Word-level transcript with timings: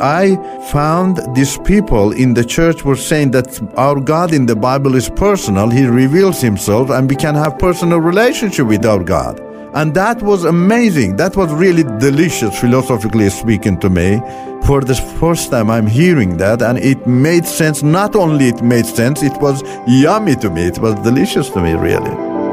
I 0.00 0.36
found 0.72 1.20
these 1.34 1.56
people 1.58 2.12
in 2.12 2.34
the 2.34 2.44
church 2.44 2.84
were 2.84 2.96
saying 2.96 3.30
that 3.30 3.60
our 3.76 3.98
God 3.98 4.32
in 4.32 4.46
the 4.46 4.56
Bible 4.56 4.94
is 4.94 5.08
personal. 5.08 5.70
He 5.70 5.86
reveals 5.86 6.40
himself 6.40 6.90
and 6.90 7.08
we 7.08 7.16
can 7.16 7.34
have 7.34 7.58
personal 7.58 7.98
relationship 7.98 8.66
with 8.66 8.84
our 8.84 9.02
God. 9.02 9.40
And 9.74 9.94
that 9.94 10.22
was 10.22 10.44
amazing. 10.44 11.16
That 11.16 11.36
was 11.36 11.52
really 11.52 11.82
delicious, 11.82 12.58
philosophically 12.58 13.28
speaking 13.30 13.78
to 13.80 13.90
me. 13.90 14.20
For 14.64 14.80
the 14.80 14.94
first 15.20 15.50
time, 15.50 15.70
I'm 15.70 15.86
hearing 15.86 16.38
that, 16.38 16.62
and 16.62 16.78
it 16.78 17.06
made 17.06 17.44
sense. 17.44 17.82
Not 17.82 18.16
only 18.16 18.48
it 18.48 18.62
made 18.62 18.86
sense, 18.86 19.22
it 19.22 19.38
was 19.40 19.62
yummy 19.86 20.34
to 20.36 20.50
me. 20.50 20.62
It 20.62 20.78
was 20.78 20.94
delicious 20.96 21.50
to 21.50 21.60
me, 21.60 21.74
really. 21.74 22.45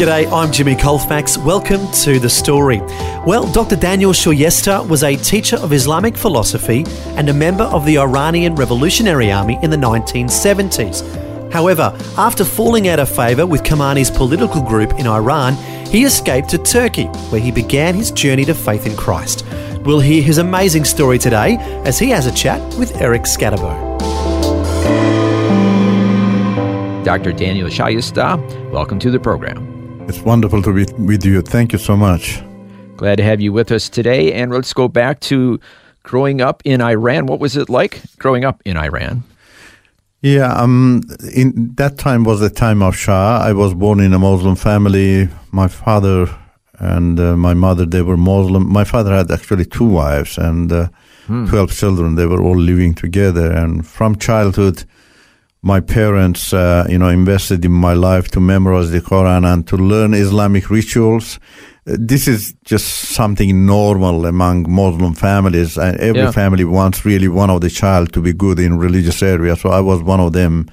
G'day, 0.00 0.32
I'm 0.32 0.50
Jimmy 0.50 0.76
Colfax. 0.76 1.36
Welcome 1.36 1.92
to 1.92 2.18
The 2.18 2.30
Story. 2.30 2.80
Well, 3.26 3.52
Dr. 3.52 3.76
Daniel 3.76 4.12
Shayesteh 4.12 4.88
was 4.88 5.02
a 5.02 5.14
teacher 5.14 5.56
of 5.56 5.74
Islamic 5.74 6.16
philosophy 6.16 6.86
and 7.18 7.28
a 7.28 7.34
member 7.34 7.64
of 7.64 7.84
the 7.84 7.98
Iranian 7.98 8.54
Revolutionary 8.54 9.30
Army 9.30 9.58
in 9.62 9.68
the 9.68 9.76
1970s. 9.76 11.52
However, 11.52 11.94
after 12.16 12.46
falling 12.46 12.88
out 12.88 12.98
of 12.98 13.14
favour 13.14 13.46
with 13.46 13.62
Khomeini's 13.62 14.10
political 14.10 14.62
group 14.62 14.94
in 14.94 15.06
Iran, 15.06 15.52
he 15.88 16.04
escaped 16.04 16.48
to 16.48 16.56
Turkey, 16.56 17.04
where 17.28 17.42
he 17.42 17.52
began 17.52 17.94
his 17.94 18.10
journey 18.10 18.46
to 18.46 18.54
faith 18.54 18.86
in 18.86 18.96
Christ. 18.96 19.44
We'll 19.82 20.00
hear 20.00 20.22
his 20.22 20.38
amazing 20.38 20.86
story 20.86 21.18
today 21.18 21.58
as 21.84 21.98
he 21.98 22.08
has 22.08 22.24
a 22.24 22.32
chat 22.32 22.62
with 22.78 22.98
Eric 23.02 23.24
Scatterbo. 23.24 23.98
Dr. 27.04 27.34
Daniel 27.34 27.68
Shayesteh, 27.68 28.70
welcome 28.70 28.98
to 28.98 29.10
the 29.10 29.20
program. 29.20 29.79
It's 30.10 30.22
wonderful 30.22 30.60
to 30.62 30.72
be 30.72 30.84
with 30.98 31.24
you. 31.24 31.40
Thank 31.40 31.72
you 31.72 31.78
so 31.78 31.96
much. 31.96 32.42
Glad 32.96 33.18
to 33.18 33.22
have 33.22 33.40
you 33.40 33.52
with 33.52 33.70
us 33.70 33.88
today. 33.88 34.32
And 34.32 34.50
let's 34.50 34.72
go 34.72 34.88
back 34.88 35.20
to 35.20 35.60
growing 36.02 36.40
up 36.40 36.62
in 36.64 36.80
Iran. 36.80 37.26
What 37.26 37.38
was 37.38 37.56
it 37.56 37.68
like 37.68 38.02
growing 38.18 38.44
up 38.44 38.60
in 38.64 38.76
Iran? 38.76 39.22
Yeah, 40.20 40.52
um, 40.52 41.02
in 41.32 41.76
that 41.76 41.96
time 41.96 42.24
was 42.24 42.40
the 42.40 42.50
time 42.50 42.82
of 42.82 42.96
Shah. 42.96 43.38
I 43.40 43.52
was 43.52 43.72
born 43.72 44.00
in 44.00 44.12
a 44.12 44.18
Muslim 44.18 44.56
family. 44.56 45.28
My 45.52 45.68
father 45.68 46.26
and 46.80 47.20
uh, 47.20 47.36
my 47.36 47.54
mother, 47.54 47.86
they 47.86 48.02
were 48.02 48.16
Muslim. 48.16 48.68
My 48.68 48.82
father 48.82 49.14
had 49.14 49.30
actually 49.30 49.64
two 49.64 49.86
wives 49.86 50.38
and 50.38 50.72
uh, 50.72 50.88
hmm. 51.28 51.46
12 51.46 51.72
children. 51.72 52.16
They 52.16 52.26
were 52.26 52.42
all 52.42 52.58
living 52.58 52.94
together. 52.94 53.52
And 53.52 53.86
from 53.86 54.16
childhood, 54.16 54.82
my 55.62 55.80
parents, 55.80 56.52
uh, 56.52 56.86
you 56.88 56.98
know, 56.98 57.08
invested 57.08 57.64
in 57.64 57.72
my 57.72 57.92
life 57.92 58.28
to 58.30 58.40
memorize 58.40 58.90
the 58.90 59.00
Quran 59.00 59.44
and 59.50 59.66
to 59.66 59.76
learn 59.76 60.14
Islamic 60.14 60.70
rituals. 60.70 61.38
Uh, 61.86 61.96
this 61.98 62.26
is 62.26 62.54
just 62.64 62.86
something 62.86 63.66
normal 63.66 64.24
among 64.24 64.70
Muslim 64.70 65.14
families, 65.14 65.76
and 65.76 65.98
every 65.98 66.22
yeah. 66.22 66.30
family 66.30 66.64
wants 66.64 67.04
really 67.04 67.28
one 67.28 67.50
of 67.50 67.60
the 67.60 67.68
child 67.68 68.12
to 68.14 68.22
be 68.22 68.32
good 68.32 68.58
in 68.58 68.78
religious 68.78 69.22
area. 69.22 69.54
So 69.54 69.70
I 69.70 69.80
was 69.80 70.02
one 70.02 70.20
of 70.20 70.32
them. 70.32 70.70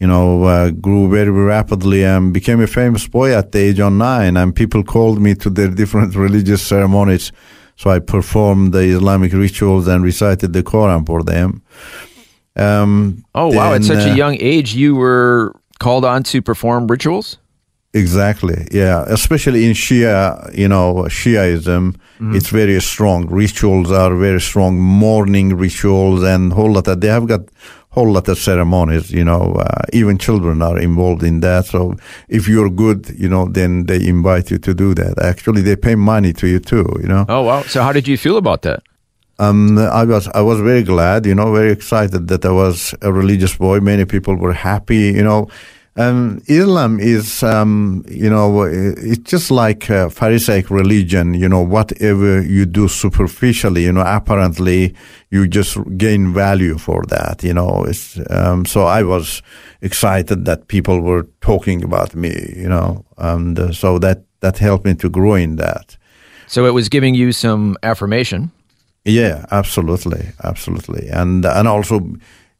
You 0.00 0.08
know, 0.08 0.42
uh, 0.42 0.70
grew 0.70 1.08
very 1.08 1.30
rapidly 1.30 2.04
and 2.04 2.34
became 2.34 2.60
a 2.60 2.66
famous 2.66 3.06
boy 3.06 3.32
at 3.32 3.52
the 3.52 3.60
age 3.60 3.78
of 3.78 3.92
nine. 3.92 4.36
And 4.36 4.54
people 4.54 4.82
called 4.82 5.22
me 5.22 5.36
to 5.36 5.48
their 5.48 5.68
different 5.82 6.16
religious 6.16 6.66
ceremonies. 6.66 7.30
So 7.76 7.90
I 7.90 8.00
performed 8.00 8.72
the 8.72 8.80
Islamic 8.80 9.32
rituals 9.32 9.86
and 9.86 10.02
recited 10.02 10.52
the 10.52 10.64
Quran 10.64 11.06
for 11.06 11.22
them. 11.22 11.62
Um, 12.56 13.24
oh 13.34 13.48
wow! 13.48 13.74
At 13.74 13.84
such 13.84 14.06
uh, 14.06 14.12
a 14.12 14.14
young 14.14 14.36
age, 14.40 14.74
you 14.74 14.94
were 14.94 15.54
called 15.78 16.04
on 16.04 16.22
to 16.24 16.40
perform 16.40 16.86
rituals. 16.86 17.38
Exactly. 17.94 18.66
Yeah. 18.72 19.04
Especially 19.06 19.66
in 19.66 19.72
Shia, 19.72 20.52
you 20.52 20.66
know, 20.66 21.06
Shiaism, 21.08 21.94
mm-hmm. 21.94 22.34
it's 22.34 22.48
very 22.48 22.80
strong. 22.80 23.26
Rituals 23.28 23.92
are 23.92 24.16
very 24.16 24.40
strong. 24.40 24.80
Morning 24.80 25.56
rituals 25.56 26.24
and 26.24 26.52
whole 26.52 26.72
lot 26.72 26.88
of, 26.88 27.00
they 27.00 27.06
have 27.06 27.28
got 27.28 27.42
whole 27.90 28.10
lot 28.10 28.26
of 28.26 28.36
ceremonies, 28.36 29.12
you 29.12 29.24
know, 29.24 29.52
uh, 29.52 29.82
even 29.92 30.18
children 30.18 30.60
are 30.60 30.76
involved 30.76 31.22
in 31.22 31.38
that. 31.40 31.66
So 31.66 31.94
if 32.28 32.48
you're 32.48 32.68
good, 32.68 33.10
you 33.16 33.28
know, 33.28 33.46
then 33.46 33.86
they 33.86 34.04
invite 34.04 34.50
you 34.50 34.58
to 34.58 34.74
do 34.74 34.92
that. 34.94 35.22
Actually, 35.22 35.62
they 35.62 35.76
pay 35.76 35.94
money 35.94 36.32
to 36.32 36.48
you 36.48 36.58
too, 36.58 36.86
you 37.00 37.06
know. 37.06 37.24
Oh, 37.28 37.42
wow. 37.42 37.62
So 37.62 37.80
how 37.80 37.92
did 37.92 38.08
you 38.08 38.18
feel 38.18 38.36
about 38.36 38.62
that? 38.62 38.82
Um, 39.38 39.78
I 39.78 40.04
was 40.04 40.28
I 40.28 40.42
was 40.42 40.60
very 40.60 40.82
glad, 40.82 41.26
you 41.26 41.34
know, 41.34 41.52
very 41.52 41.72
excited 41.72 42.28
that 42.28 42.44
I 42.44 42.50
was 42.50 42.94
a 43.02 43.12
religious 43.12 43.56
boy. 43.56 43.80
Many 43.80 44.04
people 44.04 44.36
were 44.36 44.52
happy, 44.52 45.12
you 45.12 45.22
know. 45.22 45.48
Um, 45.96 46.42
Islam 46.48 46.98
is, 46.98 47.44
um, 47.44 48.04
you 48.08 48.28
know, 48.28 48.62
it's 48.62 49.30
just 49.30 49.52
like 49.52 49.88
a 49.90 50.10
Pharisaic 50.10 50.68
religion. 50.68 51.34
You 51.34 51.48
know, 51.48 51.62
whatever 51.62 52.42
you 52.42 52.66
do 52.66 52.88
superficially, 52.88 53.84
you 53.84 53.92
know, 53.92 54.04
apparently 54.04 54.94
you 55.30 55.46
just 55.46 55.78
gain 55.96 56.32
value 56.34 56.78
for 56.78 57.04
that. 57.08 57.44
You 57.44 57.54
know, 57.54 57.86
um, 58.30 58.66
so 58.66 58.84
I 58.86 59.02
was 59.04 59.42
excited 59.82 60.44
that 60.46 60.66
people 60.68 61.00
were 61.00 61.26
talking 61.40 61.84
about 61.84 62.14
me. 62.14 62.54
You 62.56 62.68
know, 62.68 63.04
and 63.18 63.58
uh, 63.58 63.72
so 63.72 63.98
that 63.98 64.22
that 64.40 64.58
helped 64.58 64.84
me 64.84 64.94
to 64.94 65.08
grow 65.08 65.34
in 65.34 65.56
that. 65.56 65.96
So 66.46 66.66
it 66.66 66.74
was 66.74 66.88
giving 66.88 67.14
you 67.14 67.32
some 67.32 67.76
affirmation. 67.82 68.50
Yeah, 69.04 69.44
absolutely, 69.50 70.32
absolutely, 70.42 71.08
and 71.10 71.44
and 71.44 71.68
also, 71.68 72.00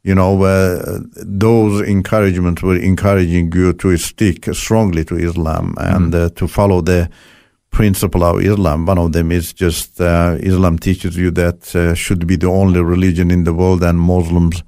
you 0.03 0.15
know, 0.15 0.43
uh, 0.43 1.01
those 1.15 1.81
encouragements 1.89 2.63
were 2.63 2.77
encouraging 2.77 3.51
you 3.53 3.73
to 3.73 3.97
stick 3.97 4.45
strongly 4.53 5.05
to 5.07 5.17
Islam 5.17 5.75
and 5.79 6.13
mm. 6.13 6.27
uh, 6.27 6.29
to 6.35 6.47
follow 6.47 6.83
the 6.83 7.09
principle 7.71 8.23
of 8.23 8.43
Islam. 8.43 8.85
One 8.85 8.99
of 8.99 9.13
them 9.13 9.33
is 9.33 9.55
just 9.55 10.03
uh, 10.03 10.37
Islam 10.41 10.79
teaches 10.79 11.17
you 11.17 11.31
that 11.31 11.75
uh, 11.75 11.95
should 11.95 12.27
be 12.27 12.37
the 12.37 12.49
only 12.49 12.83
religion 12.83 13.31
in 13.31 13.45
the 13.45 13.55
world, 13.55 13.83
and 13.83 13.99
Muslims, 13.99 14.63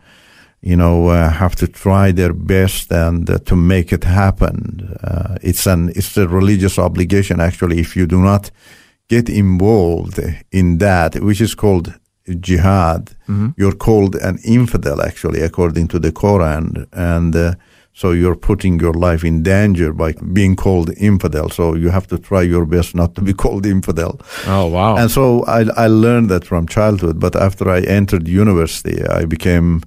you 0.62 0.76
know, 0.76 1.08
uh, 1.08 1.28
have 1.28 1.56
to 1.56 1.68
try 1.68 2.10
their 2.10 2.32
best 2.32 2.90
and 2.90 3.28
uh, 3.28 3.38
to 3.40 3.54
make 3.54 3.92
it 3.92 4.04
happen. 4.04 4.96
it's 5.42 5.66
an 5.66 5.90
it's 5.94 6.16
a 6.16 6.26
religious 6.26 6.78
obligation 6.78 7.38
actually. 7.38 7.80
If 7.80 7.96
you 7.96 8.06
do 8.06 8.22
not 8.22 8.50
get 9.08 9.28
involved 9.28 10.20
in 10.50 10.78
that, 10.78 11.16
which 11.22 11.40
is 11.40 11.54
called 11.54 11.94
jihad, 12.40 13.06
mm-hmm. 13.28 13.50
you're 13.56 13.74
called 13.74 14.16
an 14.16 14.38
infidel, 14.44 15.00
actually, 15.00 15.40
according 15.40 15.88
to 15.88 15.98
the 15.98 16.12
Quran. 16.12 16.86
And 16.92 17.34
uh, 17.36 17.54
so 17.92 18.10
you're 18.10 18.36
putting 18.36 18.80
your 18.80 18.92
life 18.92 19.24
in 19.24 19.42
danger 19.42 19.92
by 19.92 20.12
being 20.32 20.56
called 20.56 20.90
infidel. 20.96 21.50
So 21.50 21.74
you 21.74 21.90
have 21.90 22.06
to 22.08 22.18
try 22.18 22.42
your 22.42 22.66
best 22.66 22.94
not 22.94 23.14
to 23.14 23.22
be 23.22 23.32
called 23.42 23.64
infidel. 23.64 24.20
Oh, 24.46 24.66
wow. 24.66 24.96
And 24.96 25.10
so 25.10 25.44
I, 25.44 25.64
I 25.76 25.86
learned 25.86 26.28
that 26.30 26.44
from 26.44 26.66
childhood. 26.66 27.20
But 27.20 27.36
after 27.36 27.70
I 27.70 27.80
entered 27.80 28.28
university, 28.28 29.06
I 29.06 29.24
became 29.24 29.82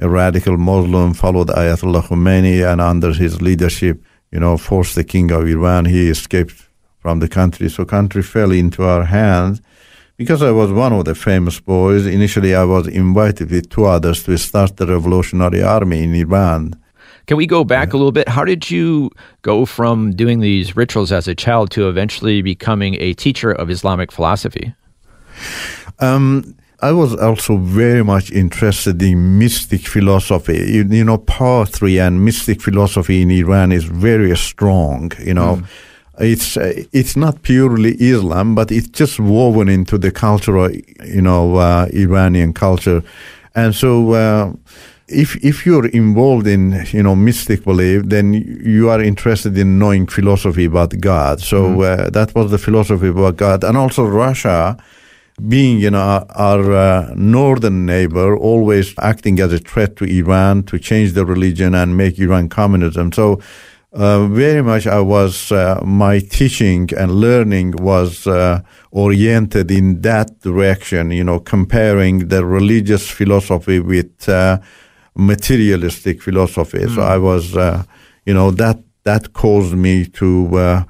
a 0.00 0.08
radical 0.08 0.56
Muslim, 0.56 1.14
followed 1.14 1.48
Ayatollah 1.48 2.02
Khomeini, 2.02 2.68
and 2.70 2.80
under 2.80 3.12
his 3.12 3.40
leadership, 3.40 4.02
you 4.32 4.40
know, 4.40 4.56
forced 4.56 4.96
the 4.96 5.04
king 5.04 5.30
of 5.30 5.46
Iran. 5.46 5.84
He 5.84 6.08
escaped 6.08 6.68
from 7.04 7.18
the 7.20 7.28
country. 7.28 7.68
So 7.68 7.84
country 7.84 8.22
fell 8.22 8.50
into 8.50 8.82
our 8.82 9.04
hands. 9.04 9.60
Because 10.16 10.40
I 10.42 10.52
was 10.52 10.72
one 10.72 10.94
of 10.94 11.04
the 11.04 11.14
famous 11.14 11.60
boys, 11.60 12.06
initially 12.06 12.54
I 12.54 12.64
was 12.64 12.86
invited 12.86 13.50
with 13.50 13.68
two 13.68 13.84
others 13.84 14.22
to 14.22 14.38
start 14.38 14.78
the 14.78 14.86
Revolutionary 14.86 15.62
Army 15.62 16.04
in 16.04 16.14
Iran. 16.14 16.62
Can 17.26 17.36
we 17.36 17.46
go 17.46 17.62
back 17.62 17.92
a 17.92 17.98
little 17.98 18.12
bit? 18.12 18.26
How 18.26 18.44
did 18.44 18.70
you 18.70 19.10
go 19.42 19.66
from 19.66 20.12
doing 20.22 20.40
these 20.40 20.76
rituals 20.76 21.12
as 21.12 21.28
a 21.28 21.34
child 21.34 21.70
to 21.72 21.88
eventually 21.88 22.40
becoming 22.40 22.94
a 23.00 23.12
teacher 23.12 23.50
of 23.52 23.68
Islamic 23.68 24.10
philosophy? 24.10 24.74
Um, 25.98 26.54
I 26.80 26.92
was 26.92 27.14
also 27.16 27.58
very 27.58 28.04
much 28.04 28.30
interested 28.30 29.02
in 29.02 29.38
mystic 29.38 29.82
philosophy. 29.94 30.58
You, 30.76 30.84
you, 30.84 31.04
know, 31.04 31.18
poetry 31.18 31.98
and 32.00 32.24
mystic 32.24 32.62
philosophy 32.62 33.20
in 33.20 33.30
Iran 33.30 33.72
is 33.72 33.84
very 33.84 34.34
strong, 34.36 35.12
you 35.18 35.34
know. 35.34 35.56
Mm 35.56 35.66
it's 36.18 36.56
uh, 36.56 36.82
it's 36.92 37.16
not 37.16 37.42
purely 37.42 37.92
Islam, 38.00 38.54
but 38.54 38.70
it's 38.70 38.88
just 38.88 39.18
woven 39.18 39.68
into 39.68 39.98
the 39.98 40.10
cultural, 40.10 40.70
you 40.70 41.22
know, 41.22 41.56
uh, 41.56 41.86
Iranian 41.92 42.52
culture, 42.52 43.02
and 43.54 43.74
so. 43.74 44.12
Uh, 44.12 44.52
if 45.06 45.36
if 45.44 45.66
you're 45.66 45.86
involved 45.88 46.46
in 46.46 46.86
you 46.90 47.02
know 47.02 47.14
mystic 47.14 47.62
belief, 47.64 48.04
then 48.06 48.32
you 48.32 48.88
are 48.88 49.02
interested 49.02 49.56
in 49.58 49.78
knowing 49.78 50.06
philosophy 50.06 50.64
about 50.64 50.98
God. 50.98 51.40
So 51.40 51.68
mm. 51.68 52.06
uh, 52.06 52.10
that 52.10 52.34
was 52.34 52.50
the 52.50 52.56
philosophy 52.56 53.08
about 53.08 53.36
God, 53.36 53.64
and 53.64 53.76
also 53.76 54.06
Russia 54.06 54.78
being 55.48 55.78
you 55.80 55.90
know 55.90 55.98
our, 55.98 56.26
our 56.30 56.72
uh, 56.72 57.12
northern 57.16 57.84
neighbor 57.84 58.36
always 58.36 58.94
acting 58.98 59.40
as 59.40 59.52
a 59.52 59.58
threat 59.58 59.96
to 59.96 60.04
Iran 60.04 60.62
to 60.64 60.78
change 60.78 61.12
the 61.12 61.26
religion 61.26 61.74
and 61.74 61.96
make 61.96 62.18
Iran 62.18 62.48
communism 62.48 63.12
so 63.12 63.40
uh, 63.94 64.26
very 64.26 64.62
much 64.62 64.86
I 64.86 65.00
was 65.00 65.52
uh, 65.52 65.80
my 65.84 66.18
teaching 66.18 66.90
and 66.96 67.12
learning 67.12 67.72
was 67.72 68.26
uh, 68.26 68.60
oriented 68.90 69.70
in 69.70 70.00
that 70.02 70.40
direction 70.40 71.10
you 71.10 71.24
know 71.24 71.38
comparing 71.38 72.28
the 72.28 72.44
religious 72.44 73.08
philosophy 73.08 73.80
with 73.80 74.28
uh, 74.28 74.58
materialistic 75.14 76.22
philosophy 76.22 76.78
mm. 76.78 76.94
so 76.94 77.02
I 77.02 77.18
was 77.18 77.56
uh, 77.56 77.84
you 78.26 78.34
know 78.34 78.50
that 78.52 78.78
that 79.04 79.32
caused 79.32 79.74
me 79.74 80.06
to 80.06 80.58
uh, 80.58 80.84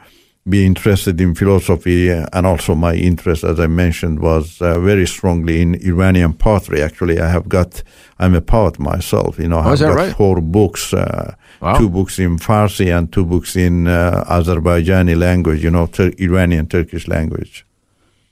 be 0.49 0.67
interested 0.67 1.21
in 1.21 1.35
philosophy, 1.35 2.11
and 2.11 2.47
also 2.47 2.75
my 2.75 2.95
interest, 2.95 3.45
as 3.45 3.59
I 3.59 3.67
mentioned, 3.67 4.21
was 4.21 4.61
uh, 4.61 4.79
very 4.79 5.07
strongly 5.07 5.63
in 5.63 5.75
Iranian 5.77 6.35
poetry. 6.35 6.83
Actually, 6.83 7.19
I 7.19 7.29
have 7.29 7.49
got, 7.49 7.83
I'm 8.19 8.35
a 8.35 8.43
poet 8.43 8.79
myself. 8.79 9.39
You 9.39 9.49
know, 9.49 9.59
oh, 9.59 9.71
I've 9.71 9.81
got 9.81 9.95
right? 9.95 10.15
four 10.15 10.41
books, 10.43 10.93
uh, 10.93 11.35
wow. 11.65 11.79
two 11.79 11.89
books 11.89 12.19
in 12.19 12.39
Farsi 12.39 12.97
and 12.97 13.13
two 13.13 13.25
books 13.25 13.57
in 13.57 13.89
uh, 13.89 14.25
Azerbaijani 14.29 15.17
language. 15.19 15.65
You 15.65 15.71
know, 15.71 15.87
Tur- 15.87 16.13
Iranian 16.19 16.67
Turkish 16.69 17.09
language. 17.09 17.65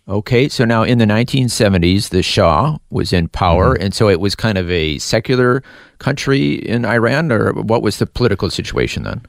Okay, 0.09 0.49
so 0.49 0.65
now 0.65 0.83
in 0.83 0.99
the 0.99 1.05
1970s, 1.05 2.11
the 2.11 2.23
Shah 2.23 2.77
was 2.91 3.13
in 3.13 3.29
power, 3.29 3.75
Mm-hmm. 3.75 3.85
and 3.85 3.95
so 3.95 4.09
it 4.09 4.21
was 4.21 4.35
kind 4.35 4.59
of 4.59 4.69
a 4.71 4.99
secular 4.99 5.63
country 5.99 6.55
in 6.55 6.85
Iran, 6.85 7.31
or 7.31 7.53
what 7.53 7.83
was 7.83 7.99
the 7.99 8.07
political 8.07 8.51
situation 8.51 9.05
then? 9.05 9.21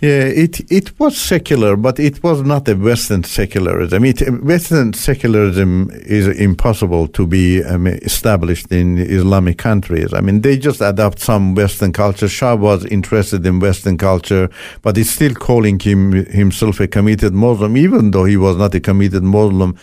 Yeah, 0.00 0.24
it 0.24 0.60
it 0.70 0.98
was 0.98 1.16
secular, 1.16 1.76
but 1.76 2.00
it 2.00 2.22
was 2.24 2.42
not 2.42 2.68
a 2.68 2.74
Western 2.74 3.22
secularism. 3.22 3.94
I 3.94 3.98
mean 4.00 4.14
it, 4.18 4.42
Western 4.42 4.92
secularism 4.94 5.90
is 5.92 6.26
impossible 6.26 7.06
to 7.08 7.26
be 7.26 7.62
um, 7.62 7.86
established 7.86 8.72
in 8.72 8.98
Islamic 8.98 9.58
countries. 9.58 10.12
I 10.12 10.20
mean, 10.20 10.40
they 10.40 10.58
just 10.58 10.80
adopt 10.80 11.20
some 11.20 11.54
Western 11.54 11.92
culture. 11.92 12.28
Shah 12.28 12.56
was 12.56 12.84
interested 12.86 13.46
in 13.46 13.60
Western 13.60 13.96
culture, 13.96 14.50
but 14.82 14.96
he's 14.96 15.10
still 15.10 15.34
calling 15.34 15.78
him 15.78 16.12
himself 16.26 16.80
a 16.80 16.88
committed 16.88 17.32
Muslim, 17.32 17.76
even 17.76 18.10
though 18.10 18.24
he 18.24 18.36
was 18.36 18.56
not 18.56 18.74
a 18.74 18.80
committed 18.80 19.22
Muslim. 19.22 19.78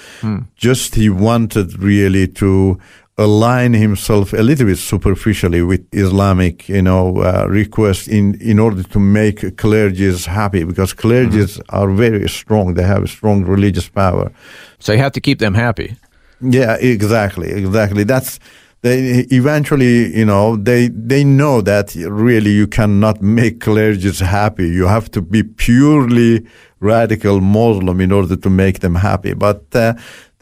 Just 0.58 0.96
he 0.96 1.10
wanted 1.10 1.80
really 1.80 2.28
to 2.28 2.78
align 3.20 3.74
himself 3.74 4.34
a 4.34 4.42
little 4.42 4.66
bit 4.66 4.78
superficially 4.78 5.62
with 5.62 5.82
Islamic, 5.92 6.70
you 6.70 6.82
know, 6.82 7.18
uh, 7.22 7.46
requests 7.50 8.08
in 8.08 8.36
in 8.42 8.60
order 8.60 8.84
to 8.84 9.00
make 9.00 9.40
clergies 9.58 10.26
happy 10.26 10.64
because 10.64 10.96
clergies 10.96 11.60
are 11.70 11.92
very 11.92 12.30
strong. 12.30 12.76
They 12.76 12.88
have 12.88 13.10
strong 13.10 13.46
religious 13.46 13.90
power. 13.90 14.32
So 14.80 14.94
you 14.94 15.00
have 15.00 15.12
to 15.12 15.22
keep 15.22 15.40
them 15.40 15.54
happy. 15.54 15.96
Yeah, 16.42 16.78
exactly, 16.80 17.50
exactly. 17.50 18.06
That's 18.06 18.40
they 18.82 19.26
eventually, 19.30 20.16
you 20.18 20.26
know, 20.26 20.56
they 20.56 20.88
they 20.88 21.24
know 21.24 21.62
that 21.62 21.96
really 21.96 22.52
you 22.52 22.68
cannot 22.68 23.22
make 23.22 23.60
clergies 23.60 24.22
happy. 24.22 24.70
You 24.70 24.88
have 24.88 25.10
to 25.12 25.22
be 25.22 25.44
purely 25.44 26.48
radical 26.80 27.42
Muslim 27.42 28.00
in 28.00 28.12
order 28.12 28.38
to 28.38 28.50
make 28.50 28.80
them 28.80 28.96
happy. 28.96 29.34
But 29.34 29.64
uh, 29.76 29.94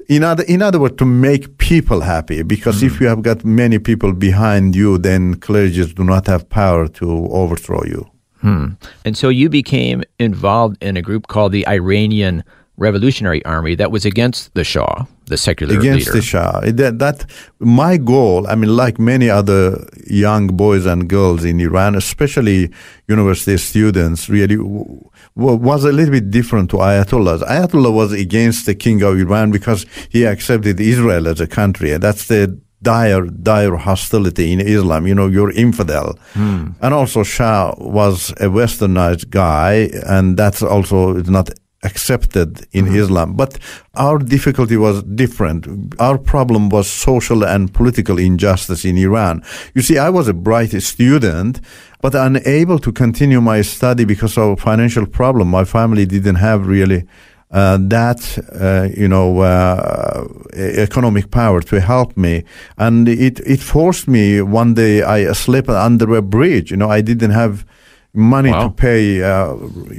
in 0.08 0.24
other 0.24 0.44
in 0.44 0.62
other 0.62 0.80
words, 0.80 0.96
to 0.98 1.06
make 1.06 1.58
people 1.58 2.02
happy, 2.02 2.44
because 2.44 2.84
if 2.84 3.00
you 3.02 3.08
have 3.08 3.22
got 3.22 3.44
many 3.44 3.80
people 3.80 4.14
behind 4.14 4.76
you, 4.76 4.98
then 4.98 5.36
clergies 5.36 5.94
do 5.94 6.04
not 6.04 6.28
have 6.28 6.50
power 6.50 6.88
to 6.88 7.28
overthrow 7.32 7.84
you. 7.84 8.10
Hmm. 8.42 8.68
And 9.04 9.18
so 9.18 9.30
you 9.30 9.50
became 9.50 10.04
involved 10.20 10.78
in 10.82 10.96
a 10.98 11.02
group 11.02 11.28
called 11.28 11.52
the 11.52 11.68
Iranian 11.68 12.44
Revolutionary 12.78 13.44
Army 13.46 13.76
that 13.76 13.92
was 13.92 14.06
against 14.06 14.54
the 14.54 14.64
Shah, 14.64 15.06
the 15.28 15.38
secular 15.38 15.78
against 15.78 16.08
leader. 16.08 16.18
the 16.18 16.22
Shah. 16.22 16.60
That, 16.62 17.00
that 17.00 17.26
my 17.60 17.98
goal. 17.98 18.48
I 18.48 18.56
mean, 18.56 18.76
like 18.76 18.98
many 19.00 19.30
other 19.30 19.88
young 20.08 20.48
boys 20.48 20.86
and 20.86 21.08
girls 21.08 21.44
in 21.44 21.60
Iran, 21.60 21.96
especially 21.96 22.72
university 23.08 23.58
students, 23.58 24.30
really 24.30 24.56
w- 24.56 25.02
was 25.36 25.84
a 25.84 25.92
little 25.92 26.14
bit 26.14 26.32
different 26.32 26.70
to 26.72 26.78
Ayatollah's. 26.78 27.42
Ayatollah 27.44 27.94
was 27.94 28.12
against 28.12 28.66
the 28.66 28.76
king 28.76 29.02
of 29.04 29.20
Iran 29.20 29.52
because 29.52 29.86
he 30.10 30.26
accepted 30.26 30.80
Israel 30.80 31.28
as 31.28 31.40
a 31.40 31.48
country, 31.48 31.92
and 31.92 32.02
that's 32.02 32.28
the 32.28 32.60
dire, 32.82 33.26
dire 33.26 33.76
hostility 33.76 34.54
in 34.54 34.62
Islam. 34.62 35.08
You 35.08 35.16
know, 35.16 35.28
you're 35.28 35.52
infidel. 35.52 36.18
Hmm. 36.34 36.70
And 36.82 36.94
also 36.94 37.24
Shah 37.24 37.74
was 37.78 38.32
a 38.32 38.46
westernized 38.46 39.30
guy, 39.30 39.90
and 40.06 40.38
that's 40.38 40.62
also 40.64 41.14
not 41.24 41.50
accepted 41.84 42.66
in 42.72 42.88
Islam. 42.88 43.34
But 43.34 43.60
our 43.96 44.18
difficulty 44.18 44.78
was 44.78 45.04
different. 45.04 45.68
Our 46.00 46.18
problem 46.18 46.70
was 46.70 46.90
social 46.90 47.44
and 47.44 47.74
political 47.74 48.18
injustice 48.18 48.84
in 48.86 48.98
Iran. 48.98 49.44
You 49.76 49.82
see, 49.82 49.98
I 49.98 50.10
was 50.10 50.28
a 50.28 50.34
bright 50.34 50.72
student, 50.82 51.62
but 52.02 52.16
unable 52.16 52.80
to 52.80 52.92
continue 52.92 53.42
my 53.42 53.62
study 53.62 54.06
because 54.06 54.38
of 54.38 54.60
financial 54.60 55.06
problem. 55.06 55.50
My 55.50 55.66
family 55.66 56.06
didn't 56.06 56.36
have 56.36 56.68
really 56.68 57.06
uh, 57.52 57.78
that 57.80 58.38
uh, 58.60 58.90
you 59.00 59.08
know 59.08 59.40
uh, 59.40 60.28
economic 60.54 61.32
power 61.32 61.62
to 61.62 61.80
help 61.80 62.18
me, 62.18 62.44
and 62.78 63.08
it 63.08 63.40
it 63.46 63.62
forced 63.62 64.08
me 64.08 64.42
one 64.42 64.74
day. 64.74 65.02
I 65.02 65.32
slept 65.32 65.70
under 65.70 66.14
a 66.16 66.22
bridge. 66.22 66.72
You 66.72 66.78
know, 66.78 66.90
I 66.90 67.02
didn't 67.02 67.32
have 67.32 67.66
money 68.14 68.50
Wow. 68.52 68.64
to 68.64 68.74
pay 68.74 69.22
uh, 69.22 69.54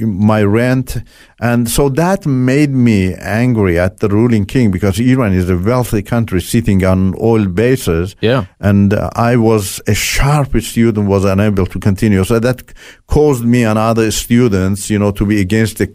my 0.06 0.42
rent, 0.42 0.96
and 1.40 1.68
so 1.68 1.88
that 1.90 2.26
made 2.26 2.70
me 2.70 3.14
angry 3.14 3.78
at 3.78 3.98
the 4.00 4.08
ruling 4.08 4.44
king 4.46 4.70
because 4.70 4.98
Iran 4.98 5.32
is 5.34 5.48
a 5.50 5.56
wealthy 5.56 6.02
country 6.02 6.40
sitting 6.40 6.84
on 6.84 7.14
oil 7.20 7.46
bases. 7.46 8.16
Yeah. 8.20 8.46
and 8.60 8.92
uh, 8.94 9.10
I 9.14 9.36
was 9.36 9.80
a 9.86 9.94
sharp 9.94 10.60
student, 10.60 11.06
was 11.08 11.24
unable 11.24 11.66
to 11.66 11.78
continue. 11.78 12.24
So 12.24 12.38
that 12.40 12.58
caused 13.06 13.44
me 13.44 13.64
and 13.64 13.78
other 13.78 14.10
students, 14.10 14.90
you 14.90 14.98
know, 14.98 15.12
to 15.12 15.24
be 15.24 15.40
against 15.40 15.78
the 15.78 15.88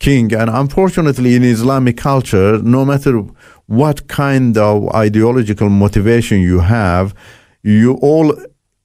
king. 0.00 0.34
And 0.34 0.50
unfortunately, 0.50 1.36
in 1.36 1.44
Islamic 1.44 1.96
culture, 1.96 2.58
no 2.58 2.84
matter 2.84 3.22
what 3.66 4.08
kind 4.08 4.58
of 4.58 4.88
ideological 4.94 5.68
motivation 5.68 6.40
you 6.40 6.58
have, 6.60 7.14
you 7.62 7.94
all 8.02 8.34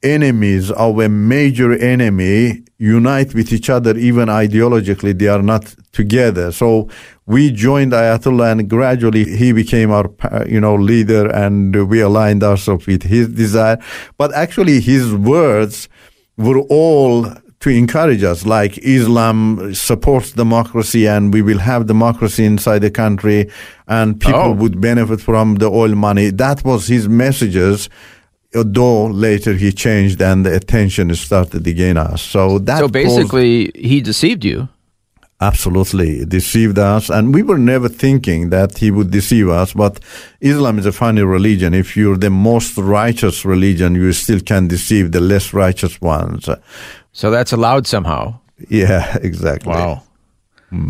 enemies 0.04 0.72
of 0.72 1.00
a 1.00 1.10
major 1.10 1.74
enemy 1.74 2.64
unite 2.78 3.34
with 3.34 3.52
each 3.52 3.70
other 3.70 3.98
even 3.98 4.28
ideologically 4.28 5.18
they 5.18 5.28
are 5.28 5.42
not 5.42 5.74
together. 5.92 6.52
So 6.52 6.88
we 7.26 7.50
joined 7.52 7.92
ayatollah 7.92 8.52
and 8.52 8.70
gradually 8.70 9.24
he 9.36 9.52
became 9.52 9.90
our 9.92 10.10
you 10.48 10.62
know 10.62 10.76
leader 10.76 11.28
and 11.34 11.90
we 11.90 12.02
aligned 12.02 12.44
ourselves 12.44 12.86
with 12.86 13.04
his 13.04 13.28
desire. 13.30 13.78
But 14.18 14.34
actually 14.34 14.80
his 14.82 15.14
words 15.14 15.90
were 16.38 16.60
all 16.70 17.34
to 17.60 17.70
encourage 17.72 18.22
us 18.24 18.46
like 18.46 18.78
islam 18.84 19.74
supports 19.74 20.32
democracy 20.34 21.08
and 21.08 21.34
we 21.34 21.42
will 21.42 21.58
have 21.58 21.88
democracy 21.88 22.46
inside 22.46 22.80
the 22.80 22.92
country 22.92 23.50
and 23.88 24.20
people 24.22 24.40
Oh. 24.40 24.52
would 24.52 24.80
benefit 24.80 25.20
from 25.22 25.56
the 25.56 25.66
oil 25.66 25.96
money. 25.96 26.30
That 26.30 26.64
was 26.64 26.86
his 26.88 27.10
messages 27.10 27.90
though 28.64 29.06
later 29.08 29.54
he 29.54 29.72
changed 29.72 30.22
and 30.22 30.46
the 30.46 30.54
attention 30.56 31.14
started 31.16 31.66
against 31.68 32.00
us 32.00 32.22
so 32.22 32.60
that 32.60 32.78
so 32.80 32.84
caused- 32.84 32.94
basically, 32.94 33.72
he 33.76 34.02
deceived 34.02 34.44
you. 34.46 34.68
absolutely 35.40 36.26
deceived 36.26 36.80
us 36.80 37.10
and 37.12 37.32
we 37.34 37.44
were 37.44 37.60
never 37.60 37.88
thinking 37.88 38.50
that 38.50 38.78
he 38.80 38.90
would 38.90 39.12
deceive 39.12 39.48
us 39.50 39.72
but 39.74 40.00
islam 40.42 40.80
is 40.80 40.86
a 40.88 40.92
funny 40.92 41.22
religion 41.22 41.74
if 41.76 41.96
you're 41.96 42.18
the 42.18 42.30
most 42.32 42.76
righteous 42.78 43.46
religion 43.46 43.94
you 43.94 44.12
still 44.14 44.40
can 44.40 44.68
deceive 44.68 45.12
the 45.12 45.22
less 45.22 45.54
righteous 45.54 46.02
ones 46.02 46.50
So 47.12 47.30
that's 47.32 47.52
allowed 47.54 47.86
somehow. 47.88 48.24
yeah 48.70 49.18
exactly 49.30 49.72
Wow. 49.74 50.02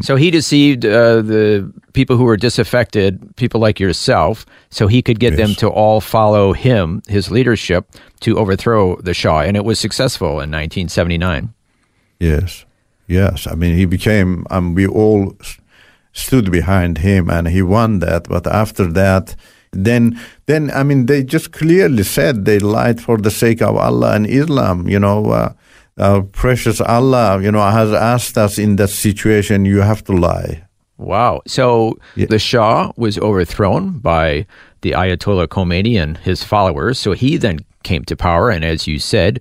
So 0.01 0.15
he 0.15 0.31
deceived 0.31 0.85
uh, 0.85 1.21
the 1.21 1.71
people 1.93 2.17
who 2.17 2.23
were 2.23 2.37
disaffected, 2.37 3.35
people 3.35 3.61
like 3.61 3.79
yourself, 3.79 4.43
so 4.71 4.87
he 4.87 5.03
could 5.03 5.19
get 5.19 5.37
them 5.37 5.53
to 5.55 5.69
all 5.69 6.01
follow 6.01 6.53
him, 6.53 7.03
his 7.07 7.29
leadership, 7.29 7.85
to 8.21 8.39
overthrow 8.39 8.95
the 9.01 9.13
Shah. 9.13 9.41
And 9.41 9.55
it 9.55 9.63
was 9.63 9.79
successful 9.79 10.41
in 10.41 10.49
1979. 10.49 11.53
Yes, 12.19 12.65
yes. 13.05 13.45
I 13.45 13.53
mean, 13.53 13.75
he 13.77 13.85
became, 13.85 14.47
um, 14.49 14.73
we 14.73 14.87
all 14.87 15.37
stood 16.11 16.51
behind 16.51 16.97
him 16.97 17.29
and 17.29 17.47
he 17.47 17.61
won 17.61 17.99
that. 17.99 18.27
But 18.27 18.47
after 18.47 18.87
that, 18.93 19.35
then, 19.71 20.19
then, 20.47 20.71
I 20.71 20.81
mean, 20.81 21.05
they 21.05 21.23
just 21.23 21.51
clearly 21.51 22.01
said 22.01 22.45
they 22.45 22.57
lied 22.57 22.99
for 22.99 23.19
the 23.19 23.29
sake 23.29 23.61
of 23.61 23.75
Allah 23.75 24.15
and 24.15 24.25
Islam, 24.25 24.87
you 24.89 24.99
know. 24.99 25.29
Uh, 25.29 25.53
our 25.97 26.21
precious 26.21 26.79
Allah, 26.81 27.41
you 27.41 27.51
know, 27.51 27.61
has 27.61 27.91
asked 27.91 28.37
us 28.37 28.57
in 28.57 28.75
that 28.77 28.89
situation, 28.89 29.65
you 29.65 29.81
have 29.81 30.03
to 30.05 30.13
lie. 30.13 30.63
Wow. 30.97 31.41
So 31.47 31.97
Yeah. 32.15 32.27
the 32.29 32.39
Shah 32.39 32.91
was 32.97 33.17
overthrown 33.19 33.99
by 33.99 34.45
the 34.81 34.91
Ayatollah 34.91 35.47
Khomeini 35.47 35.95
and 36.01 36.17
his 36.17 36.43
followers. 36.43 36.97
So 36.99 37.11
he 37.13 37.37
then 37.37 37.59
came 37.83 38.03
to 38.05 38.15
power. 38.15 38.49
And 38.49 38.63
as 38.65 38.87
you 38.87 38.99
said, 38.99 39.39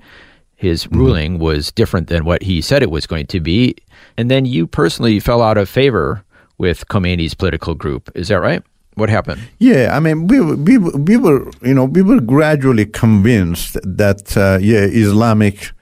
his 0.55 0.87
ruling 0.91 1.39
was 1.39 1.73
different 1.73 2.09
than 2.09 2.25
what 2.25 2.43
he 2.43 2.61
said 2.61 2.83
it 2.83 2.91
was 2.91 3.07
going 3.07 3.27
to 3.27 3.41
be. 3.41 3.75
And 4.17 4.31
then 4.31 4.47
you 4.47 4.67
personally 4.67 5.21
fell 5.21 5.43
out 5.43 5.59
of 5.59 5.69
favor 5.69 6.23
with 6.59 6.89
Khomeini's 6.89 7.35
political 7.35 7.75
group. 7.75 8.11
Is 8.15 8.29
that 8.29 8.41
right? 8.41 8.63
What 8.95 9.11
happened? 9.11 9.43
Yeah, 9.59 9.95
I 9.95 10.01
mean, 10.01 10.27
we 10.27 10.41
were- 10.41 10.57
we 10.57 10.79
we 10.79 11.17
were 11.19 11.51
you 11.63 11.75
know 11.75 11.85
we 11.85 12.01
were 12.01 12.21
gradually 12.21 12.87
convinced 12.87 13.77
that 13.85 14.35
uh, 14.39 14.57
yeah, 14.63 14.85
Islamic 14.89 15.73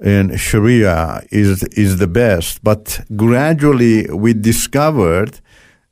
and 0.00 0.38
Sharia 0.38 1.22
is 1.30 1.64
is 1.64 1.98
the 1.98 2.06
best, 2.06 2.62
but 2.62 3.00
gradually 3.16 4.06
we 4.06 4.32
discovered, 4.32 5.40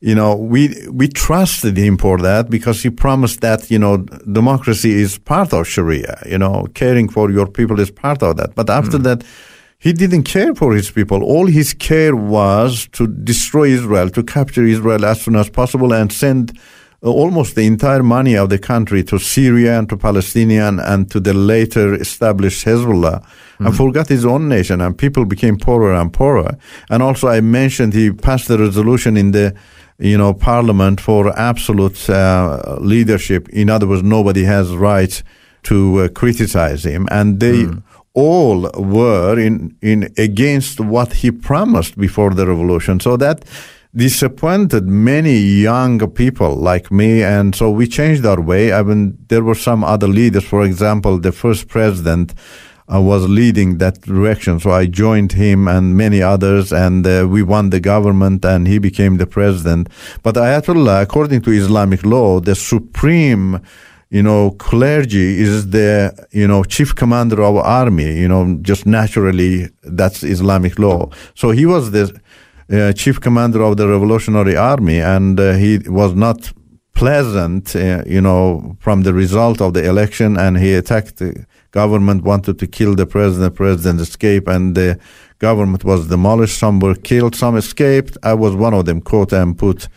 you 0.00 0.14
know, 0.14 0.34
we 0.36 0.75
we 0.90 1.08
trusted 1.08 1.76
him 1.76 1.98
for 1.98 2.18
that 2.18 2.48
because 2.48 2.82
he 2.82 2.90
promised 2.90 3.40
that 3.40 3.70
you 3.70 3.78
know 3.78 3.98
democracy 4.30 4.92
is 4.92 5.18
part 5.18 5.52
of 5.52 5.66
Sharia, 5.66 6.22
you 6.26 6.38
know, 6.38 6.66
caring 6.75 7.08
for 7.08 7.30
your 7.30 7.46
people 7.46 7.80
is 7.80 7.90
part 7.90 8.22
of 8.22 8.36
that. 8.36 8.54
But 8.54 8.70
after 8.70 8.98
hmm. 8.98 9.04
that. 9.04 9.25
He 9.78 9.92
didn't 9.92 10.22
care 10.22 10.54
for 10.54 10.75
his 10.75 10.90
people. 10.90 11.22
All 11.22 11.46
his 11.46 11.75
care 11.75 12.16
was 12.16 12.88
to 12.92 13.06
destroy 13.06 13.64
Israel, 13.64 14.08
to 14.08 14.22
capture 14.22 14.64
Israel 14.64 15.04
as 15.04 15.20
soon 15.20 15.36
as 15.36 15.50
possible, 15.50 15.92
and 15.92 16.10
send 16.10 16.58
almost 17.02 17.54
the 17.54 17.66
entire 17.66 18.02
money 18.02 18.36
of 18.36 18.48
the 18.48 18.58
country 18.58 19.04
to 19.04 19.18
Syria 19.18 19.78
and 19.78 19.88
to 19.88 19.96
Palestinian 19.96 20.80
and 20.80 21.10
to 21.10 21.20
the 21.20 21.34
later 21.34 21.94
established 21.94 22.64
Hezbollah, 22.64 23.24
and 23.58 23.76
forgot 23.76 24.08
his 24.08 24.24
own 24.24 24.48
nation. 24.48 24.80
And 24.80 24.96
people 24.96 25.24
became 25.24 25.58
poorer 25.58 25.94
and 25.94 26.12
poorer. 26.12 26.56
And 26.90 27.02
also, 27.02 27.28
I 27.28 27.40
mentioned 27.40 27.94
he 27.94 28.10
passed 28.12 28.48
the 28.48 28.58
resolution 28.58 29.16
in 29.16 29.32
the 29.32 29.54
you 29.98 30.18
know 30.18 30.34
parliament 30.34 31.00
for 31.00 31.36
absolute 31.38 32.08
uh, 32.10 32.76
leadership. 32.80 33.48
In 33.50 33.70
other 33.70 33.86
words, 33.86 34.02
nobody 34.02 34.44
has 34.44 34.74
right 34.76 35.22
to 35.64 36.00
uh, 36.00 36.08
criticize 36.08 36.84
him, 36.84 37.08
and 37.10 37.40
they 37.40 37.66
all 38.14 38.70
were 38.74 39.38
in 39.38 39.76
in 39.82 40.12
against 40.16 40.80
what 40.80 41.12
he 41.12 41.30
promised 41.30 41.98
before 41.98 42.30
the 42.34 42.46
revolution. 42.46 43.00
So 43.00 43.16
that 43.18 43.44
disappointed 43.96 44.86
many 44.86 45.38
young 45.38 45.98
people 46.10 46.54
like 46.54 46.90
me, 46.90 47.22
and 47.22 47.54
so 47.54 47.70
we 47.70 47.86
changed 47.88 48.26
our 48.26 48.40
way. 48.40 48.72
I 48.72 48.82
mean, 48.82 49.16
there 49.28 49.42
were 49.42 49.54
some 49.54 49.82
other 49.82 50.06
leaders. 50.06 50.44
For 50.44 50.62
example, 50.62 51.18
the 51.18 51.32
first 51.32 51.68
president. 51.68 52.34
Uh, 52.88 53.00
was 53.00 53.28
leading 53.28 53.78
that 53.78 54.00
direction, 54.02 54.60
so 54.60 54.70
I 54.70 54.86
joined 54.86 55.32
him 55.32 55.66
and 55.66 55.96
many 55.96 56.22
others, 56.22 56.72
and 56.72 57.04
uh, 57.04 57.26
we 57.28 57.42
won 57.42 57.70
the 57.70 57.80
government, 57.80 58.44
and 58.44 58.68
he 58.68 58.78
became 58.78 59.16
the 59.16 59.26
president. 59.26 59.88
But 60.22 60.36
Ayatollah, 60.36 61.02
according 61.02 61.40
to 61.42 61.50
Islamic 61.50 62.04
law, 62.04 62.38
the 62.38 62.54
supreme 62.54 63.60
you 64.10 64.22
know, 64.22 64.52
clergy 64.52 65.40
is 65.40 65.70
the, 65.70 66.14
you 66.30 66.46
know, 66.46 66.62
chief 66.62 66.94
commander 66.94 67.42
of 67.42 67.56
army, 67.56 68.20
you 68.20 68.28
know, 68.28 68.56
just 68.62 68.86
naturally 68.86 69.68
that's 69.82 70.22
Islamic 70.22 70.78
law. 70.78 71.10
So 71.34 71.50
he 71.50 71.66
was 71.66 71.90
the 71.90 72.16
uh, 72.73 72.92
chief 72.92 73.20
commander 73.20 73.62
of 73.62 73.76
the 73.76 73.87
revolutionary 73.87 74.56
army 74.56 74.99
and 75.00 75.38
uh, 75.38 75.52
he 75.54 75.78
was 75.87 76.14
not 76.14 76.52
pleasant, 76.94 77.76
uh, 77.76 78.02
you 78.06 78.20
know, 78.20 78.76
from 78.80 79.02
the 79.02 79.12
result 79.12 79.61
of 79.61 79.75
the 79.75 79.85
election 79.87 80.37
and 80.38 80.56
he 80.58 80.75
attacked 80.75 81.16
the 81.16 81.46
government, 81.70 82.25
wanted 82.25 82.58
to 82.58 82.66
kill 82.66 82.94
the 82.94 83.06
president, 83.06 83.54
president 83.54 84.00
escaped 84.00 84.49
and 84.49 84.75
the 84.75 84.99
government 85.38 85.85
was 85.85 86.08
demolished. 86.08 86.58
Some 86.58 86.80
were 86.80 86.94
killed, 86.94 87.35
some 87.37 87.56
escaped. 87.56 88.16
I 88.23 88.35
was 88.35 88.54
one 88.54 88.75
of 88.75 88.87
them 88.87 89.00
caught 89.02 89.32
and 89.32 89.56
put 89.56 89.88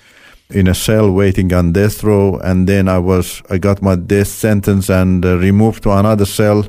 in 0.50 0.68
a 0.68 0.74
cell 0.74 1.12
waiting 1.12 1.54
on 1.54 1.72
death 1.74 2.04
row 2.04 2.40
and 2.40 2.68
then 2.68 2.88
i 2.88 2.98
was 2.98 3.44
i 3.52 3.58
got 3.60 3.84
my 3.84 3.96
death 3.96 4.28
sentence 4.28 4.90
and 4.90 5.24
uh, 5.24 5.38
removed 5.38 5.84
to 5.84 5.92
another 5.92 6.26
cell 6.26 6.66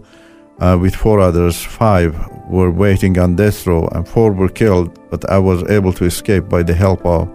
uh, 0.61 0.77
with 0.81 0.95
four 0.95 1.21
others 1.21 1.63
five 1.65 2.15
were 2.49 2.71
waiting 2.71 3.19
on 3.19 3.37
death 3.37 3.67
row 3.67 3.89
and 3.93 4.07
four 4.07 4.33
were 4.33 4.49
killed 4.49 4.89
but 5.11 5.29
i 5.31 5.39
was 5.39 5.63
able 5.71 5.93
to 5.93 6.05
escape 6.05 6.49
by 6.49 6.63
the 6.63 6.75
help 6.75 7.05
of 7.07 7.29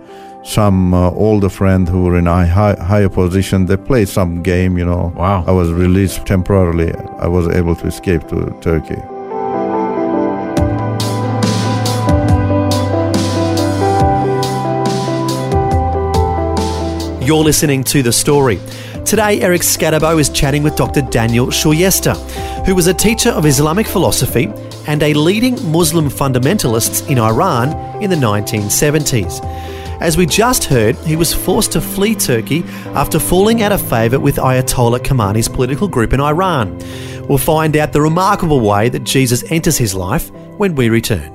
some 0.44 0.94
uh, 0.94 1.10
older 1.12 1.50
friend 1.50 1.90
who 1.90 2.04
were 2.04 2.18
in 2.20 2.28
a 2.28 2.46
high, 2.46 2.76
higher 2.76 3.10
position 3.10 3.66
they 3.66 3.78
played 3.78 4.08
some 4.08 4.44
game 4.44 4.78
you 4.78 4.86
know 4.86 5.12
Wow. 5.16 5.44
i 5.48 5.52
was 5.52 5.72
released 5.72 6.26
temporarily 6.26 6.94
i 7.20 7.28
was 7.28 7.48
able 7.50 7.76
to 7.76 7.88
escape 7.88 8.28
to 8.28 8.56
turkey 8.62 9.02
You're 17.22 17.44
listening 17.44 17.84
to 17.86 18.04
The 18.04 18.14
Story. 18.14 18.60
Today, 19.06 19.40
Eric 19.40 19.62
Scadabo 19.62 20.20
is 20.20 20.30
chatting 20.30 20.64
with 20.64 20.76
Dr. 20.76 21.04
Daniel 21.04 21.48
Shayesteh, 21.48 22.66
who 22.66 22.74
was 22.74 22.88
a 22.88 22.94
teacher 22.94 23.30
of 23.30 23.46
Islamic 23.46 23.86
philosophy 23.86 24.52
and 24.88 25.04
a 25.04 25.14
leading 25.14 25.54
Muslim 25.72 26.10
fundamentalist 26.10 27.08
in 27.08 27.20
Iran 27.20 28.02
in 28.02 28.10
the 28.10 28.16
1970s. 28.16 29.46
As 30.02 30.18
we 30.18 30.26
just 30.26 30.64
heard, 30.64 30.96
he 30.98 31.16
was 31.16 31.36
forced 31.36 31.72
to 31.74 31.82
flee 31.82 32.16
Turkey 32.16 32.64
after 32.96 33.20
falling 33.20 33.62
out 33.62 33.72
of 33.72 33.90
favour 33.90 34.20
with 34.20 34.38
Ayatollah 34.38 35.02
Khomeini's 35.02 35.48
political 35.48 35.88
group 35.88 36.12
in 36.12 36.20
Iran. 36.20 36.76
We'll 37.30 37.38
find 37.38 37.78
out 37.78 37.94
the 37.94 38.02
remarkable 38.02 38.60
way 38.60 38.90
that 38.90 39.04
Jesus 39.04 39.44
enters 39.52 39.78
his 39.78 39.94
life 39.94 40.32
when 40.58 40.74
we 40.74 40.90
return. 40.90 41.35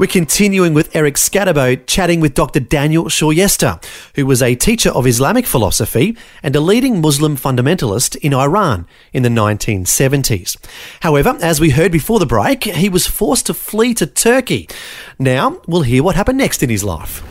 We're 0.00 0.06
continuing 0.06 0.72
with 0.72 0.96
Eric 0.96 1.16
Scadabo 1.16 1.86
chatting 1.86 2.20
with 2.20 2.32
Dr. 2.32 2.58
Daniel 2.58 3.04
Shayesteh, 3.04 3.84
who 4.14 4.24
was 4.24 4.42
a 4.42 4.54
teacher 4.54 4.88
of 4.88 5.06
Islamic 5.06 5.44
philosophy 5.44 6.16
and 6.42 6.56
a 6.56 6.60
leading 6.60 7.02
Muslim 7.02 7.36
fundamentalist 7.36 8.16
in 8.16 8.32
Iran 8.32 8.86
in 9.12 9.24
the 9.24 9.28
1970s. 9.28 10.56
However, 11.00 11.36
as 11.42 11.60
we 11.60 11.68
heard 11.68 11.92
before 11.92 12.18
the 12.18 12.24
break, 12.24 12.64
he 12.64 12.88
was 12.88 13.06
forced 13.06 13.44
to 13.48 13.52
flee 13.52 13.92
to 13.92 14.06
Turkey. 14.06 14.70
Now, 15.18 15.60
we'll 15.68 15.82
hear 15.82 16.02
what 16.02 16.16
happened 16.16 16.38
next 16.38 16.62
in 16.62 16.70
his 16.70 16.82
life. 16.82 17.22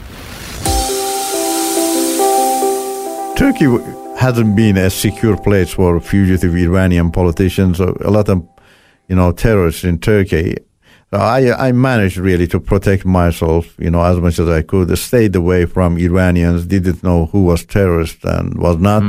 Turkey 3.35 3.65
hasn't 4.19 4.55
been 4.55 4.77
a 4.77 4.91
secure 4.91 5.38
place 5.38 5.73
for 5.73 5.99
fugitive 5.99 6.55
Iranian 6.55 7.09
politicians. 7.09 7.79
A 7.79 8.11
lot 8.11 8.29
of, 8.29 8.47
you 9.07 9.15
know, 9.15 9.31
terrorists 9.31 9.83
in 9.83 9.97
Turkey. 9.97 10.57
So 11.11 11.17
I, 11.17 11.67
I 11.67 11.71
managed 11.71 12.17
really 12.17 12.47
to 12.47 12.59
protect 12.59 13.03
myself, 13.03 13.75
you 13.79 13.89
know, 13.89 14.03
as 14.03 14.17
much 14.19 14.37
as 14.37 14.47
I 14.47 14.61
could. 14.61 14.95
Stayed 14.97 15.35
away 15.35 15.65
from 15.65 15.97
Iranians. 15.97 16.67
Didn't 16.67 17.03
know 17.03 17.25
who 17.27 17.45
was 17.45 17.65
terrorist 17.65 18.23
and 18.23 18.55
was 18.59 18.77
not. 18.77 19.01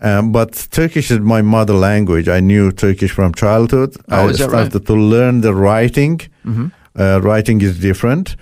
Um, 0.00 0.32
but 0.32 0.68
Turkish 0.70 1.10
is 1.10 1.20
my 1.20 1.42
mother 1.42 1.74
language. 1.74 2.28
I 2.28 2.40
knew 2.40 2.70
Turkish 2.70 3.10
from 3.10 3.34
childhood. 3.34 3.96
Oh, 4.10 4.28
I 4.28 4.32
that 4.32 4.40
right? 4.40 4.48
started 4.50 4.86
to 4.86 4.94
learn 4.94 5.40
the 5.40 5.54
writing. 5.54 6.20
Uh, 6.96 7.20
writing 7.22 7.60
is 7.60 7.80
different 7.80 8.36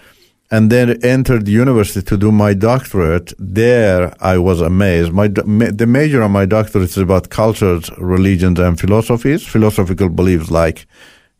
and 0.52 0.68
then 0.70 1.02
entered 1.02 1.48
university 1.48 2.02
to 2.02 2.16
do 2.18 2.30
my 2.30 2.52
doctorate. 2.52 3.32
There, 3.38 4.12
I 4.20 4.36
was 4.36 4.60
amazed. 4.60 5.10
My 5.10 5.28
ma- 5.46 5.72
the 5.72 5.86
major 5.86 6.20
of 6.20 6.30
my 6.30 6.44
doctorate 6.44 6.90
is 6.90 6.98
about 6.98 7.30
cultures, 7.30 7.90
religions, 7.96 8.58
and 8.60 8.78
philosophies, 8.78 9.46
philosophical 9.46 10.10
beliefs 10.10 10.50
like, 10.50 10.86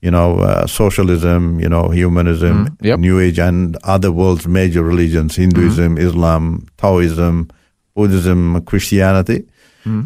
you 0.02 0.10
know, 0.10 0.38
uh, 0.40 0.66
socialism, 0.66 1.60
you 1.60 1.68
know, 1.68 1.88
humanism, 1.88 2.66
Mm, 2.66 2.86
yep. 2.86 2.98
New 2.98 3.20
Age, 3.20 3.38
and 3.38 3.76
other 3.84 4.10
world's 4.10 4.46
major 4.46 4.82
religions: 4.82 5.36
Hinduism, 5.36 5.96
Islam, 5.98 6.66
Taoism, 6.76 7.48
Buddhism, 7.94 8.60
Christianity. 8.64 9.44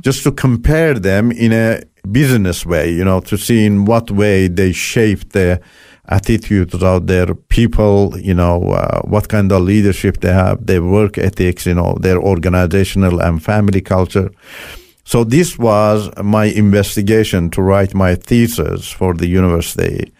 Just 0.00 0.22
to 0.22 0.32
compare 0.32 0.94
them 1.00 1.30
in 1.32 1.52
a 1.52 1.80
business 2.10 2.64
way, 2.64 2.90
you 2.98 3.04
know, 3.04 3.20
to 3.20 3.36
see 3.36 3.66
in 3.66 3.84
what 3.84 4.10
way 4.10 4.48
they 4.48 4.72
shape 4.72 5.32
their 5.32 5.60
attitudes 6.08 6.82
of 6.82 7.06
their 7.06 7.34
people, 7.34 8.14
you 8.18 8.32
know, 8.34 8.56
uh, 8.72 9.00
what 9.02 9.28
kind 9.28 9.52
of 9.52 9.62
leadership 9.62 10.20
they 10.20 10.32
have, 10.32 10.64
their 10.66 10.82
work 10.82 11.18
ethics, 11.18 11.66
you 11.66 11.74
know, 11.74 11.94
their 12.00 12.18
organizational 12.18 13.20
and 13.20 13.42
family 13.42 13.80
culture. 13.82 14.30
So 15.06 15.22
this 15.22 15.56
was 15.56 16.10
my 16.20 16.46
investigation 16.46 17.48
to 17.50 17.62
write 17.62 17.94
my 17.94 18.16
thesis 18.16 18.90
for 18.90 19.14
the 19.14 19.28
university. 19.28 20.12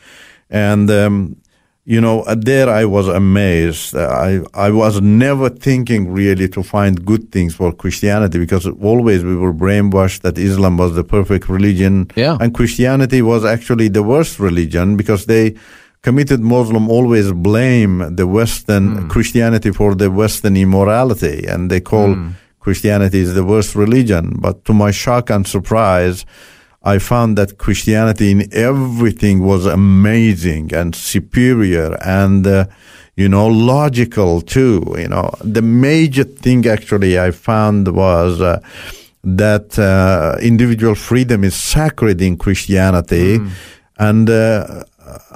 And, 0.49 0.88
um, 0.93 1.37
you 1.85 2.00
know, 2.00 2.23
uh, 2.23 2.37
there 2.38 2.71
I 2.71 2.85
was 2.85 3.09
amazed. 3.09 3.97
Uh, 3.97 4.07
I, 4.07 4.40
I 4.55 4.71
was 4.71 5.00
never 5.00 5.49
thinking 5.50 6.12
really 6.12 6.49
to 6.50 6.62
find 6.62 7.05
good 7.05 7.33
things 7.33 7.57
for 7.57 7.73
Christianity 7.73 8.38
because 8.38 8.64
always 8.81 9.25
we 9.25 9.35
were 9.35 9.52
brainwashed 9.52 10.21
that 10.21 10.38
Islam 10.38 10.76
was 10.76 10.95
the 10.95 11.02
perfect 11.02 11.49
religion. 11.49 12.09
Yeah. 12.14 12.38
And 12.40 12.55
Christianity 12.55 13.23
was 13.23 13.45
actually 13.45 13.88
the 13.88 14.05
worst 14.05 14.38
religion 14.38 14.97
because 14.97 15.26
they 15.26 15.57
committed 16.02 16.38
Muslim 16.38 16.88
always 16.88 17.33
blame 17.33 18.14
the 18.14 18.28
Western 18.28 19.09
Christianity 19.09 19.73
for 19.73 19.97
the 19.97 20.12
Western 20.12 20.57
immorality 20.57 21.45
and 21.49 21.73
they 21.73 21.81
call 21.81 22.14
Christianity 22.67 23.21
is 23.21 23.33
the 23.35 23.45
worst 23.45 23.77
religion. 23.77 24.25
But 24.41 24.65
to 24.65 24.73
my 24.75 24.91
shock 24.91 25.31
and 25.31 25.47
surprise, 25.47 26.27
I 26.83 26.99
found 26.99 27.39
that 27.39 27.59
Christianity 27.59 28.29
in 28.33 28.41
everything 28.53 29.37
was 29.51 29.67
amazing 29.67 30.75
and 30.75 30.93
superior 31.13 31.97
and, 32.05 32.45
uh, 32.45 32.67
you 33.15 33.29
know, 33.29 33.47
logical 33.47 34.41
too. 34.41 34.83
You 34.99 35.07
know, 35.07 35.31
the 35.45 35.63
major 35.63 36.25
thing 36.25 36.67
actually 36.67 37.13
I 37.21 37.31
found 37.31 37.83
was, 37.95 38.41
uh, 38.41 38.59
that 39.23 39.79
uh, 39.79 40.37
individual 40.43 40.97
freedom 40.97 41.45
is 41.45 41.55
sacred 41.55 42.21
in 42.21 42.37
Christianity, 42.37 43.39
mm. 43.39 43.51
and 43.99 44.29
uh, 44.29 44.85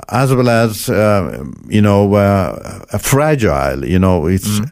as 0.08 0.34
well 0.34 0.48
as 0.48 0.88
uh, 0.88 1.44
you 1.68 1.82
know 1.82 2.14
uh, 2.14 2.98
fragile. 2.98 3.84
You 3.84 3.98
know, 3.98 4.26
it's 4.26 4.60
mm. 4.60 4.70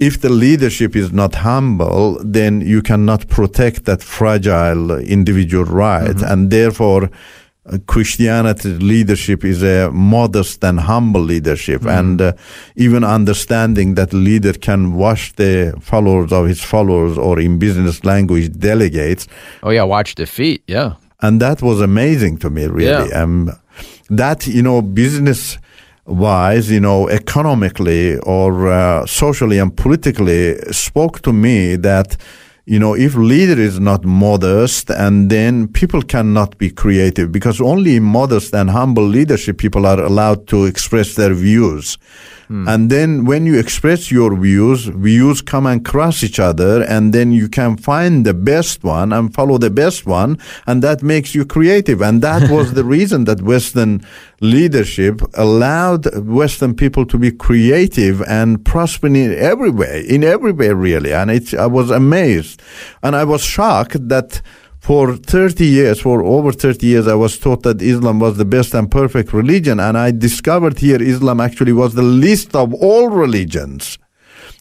If 0.00 0.20
the 0.22 0.30
leadership 0.30 0.96
is 0.96 1.12
not 1.12 1.34
humble, 1.36 2.18
then 2.24 2.62
you 2.62 2.82
cannot 2.82 3.28
protect 3.28 3.84
that 3.84 4.02
fragile 4.02 4.98
individual 4.98 5.64
right, 5.64 6.16
mm-hmm. 6.16 6.32
and 6.32 6.50
therefore 6.50 7.10
Christianity 7.86 8.70
leadership 8.70 9.44
is 9.44 9.62
a 9.62 9.90
modest 9.92 10.64
and 10.64 10.80
humble 10.80 11.20
leadership, 11.20 11.82
mm. 11.82 11.98
and 11.98 12.20
uh, 12.20 12.32
even 12.74 13.04
understanding 13.04 13.94
that 13.94 14.12
leader 14.12 14.54
can 14.54 14.94
wash 14.94 15.32
the 15.34 15.74
followers 15.80 16.32
of 16.32 16.48
his 16.48 16.62
followers, 16.62 17.18
or 17.18 17.38
in 17.38 17.58
business 17.58 18.02
language, 18.04 18.58
delegates. 18.58 19.28
Oh 19.62 19.70
yeah, 19.70 19.82
watch 19.82 20.14
the 20.14 20.26
feet. 20.26 20.62
Yeah, 20.66 20.94
and 21.20 21.40
that 21.40 21.60
was 21.60 21.80
amazing 21.80 22.38
to 22.38 22.50
me, 22.50 22.66
really. 22.66 23.10
Yeah. 23.10 23.22
Um, 23.22 23.52
that 24.08 24.46
you 24.46 24.62
know, 24.62 24.80
business 24.82 25.58
wise, 26.06 26.70
you 26.70 26.80
know, 26.80 27.08
economically 27.08 28.18
or 28.18 28.68
uh, 28.68 29.06
socially 29.06 29.58
and 29.58 29.76
politically, 29.76 30.56
spoke 30.72 31.20
to 31.22 31.32
me 31.32 31.76
that 31.76 32.16
you 32.66 32.78
know, 32.78 32.94
if 32.94 33.16
leader 33.16 33.60
is 33.60 33.80
not 33.80 34.04
modest, 34.04 34.90
and 34.90 35.28
then 35.28 35.66
people 35.66 36.02
cannot 36.02 36.56
be 36.56 36.70
creative 36.70 37.32
because 37.32 37.60
only 37.60 37.98
modest 37.98 38.54
and 38.54 38.70
humble 38.70 39.02
leadership 39.02 39.58
people 39.58 39.84
are 39.86 39.98
allowed 40.00 40.46
to 40.46 40.66
express 40.66 41.16
their 41.16 41.34
views. 41.34 41.98
Hmm. 42.50 42.66
And 42.66 42.90
then 42.90 43.26
when 43.26 43.46
you 43.46 43.60
express 43.60 44.10
your 44.10 44.36
views, 44.36 44.86
views 44.86 45.40
come 45.40 45.66
and 45.66 45.84
cross 45.84 46.24
each 46.24 46.40
other, 46.40 46.82
and 46.82 47.12
then 47.12 47.30
you 47.30 47.48
can 47.48 47.76
find 47.76 48.26
the 48.26 48.34
best 48.34 48.82
one 48.82 49.12
and 49.12 49.32
follow 49.32 49.56
the 49.56 49.70
best 49.70 50.04
one, 50.04 50.36
and 50.66 50.82
that 50.82 51.00
makes 51.00 51.32
you 51.32 51.44
creative. 51.44 52.02
And 52.02 52.22
that 52.22 52.50
was 52.50 52.74
the 52.78 52.82
reason 52.82 53.22
that 53.26 53.40
Western 53.40 54.04
leadership 54.40 55.22
allowed 55.34 56.12
Western 56.26 56.74
people 56.74 57.06
to 57.06 57.18
be 57.18 57.30
creative 57.30 58.20
and 58.22 58.64
prosper 58.64 59.06
in 59.06 59.32
every 59.32 59.70
way, 59.70 60.04
in 60.08 60.24
every 60.24 60.50
way, 60.50 60.70
really. 60.70 61.12
And 61.12 61.30
it, 61.30 61.54
I 61.54 61.66
was 61.66 61.92
amazed, 61.92 62.60
and 63.00 63.14
I 63.14 63.22
was 63.22 63.44
shocked 63.44 64.08
that 64.08 64.42
for 64.80 65.14
30 65.14 65.66
years, 65.66 66.00
for 66.00 66.22
over 66.24 66.52
30 66.52 66.86
years, 66.86 67.06
I 67.06 67.14
was 67.14 67.38
taught 67.38 67.62
that 67.64 67.82
Islam 67.82 68.18
was 68.18 68.38
the 68.38 68.46
best 68.46 68.74
and 68.74 68.90
perfect 68.90 69.32
religion. 69.32 69.78
And 69.78 69.96
I 69.96 70.10
discovered 70.10 70.78
here 70.78 71.00
Islam 71.00 71.40
actually 71.40 71.72
was 71.72 71.94
the 71.94 72.02
least 72.02 72.56
of 72.56 72.72
all 72.74 73.08
religions. 73.08 73.98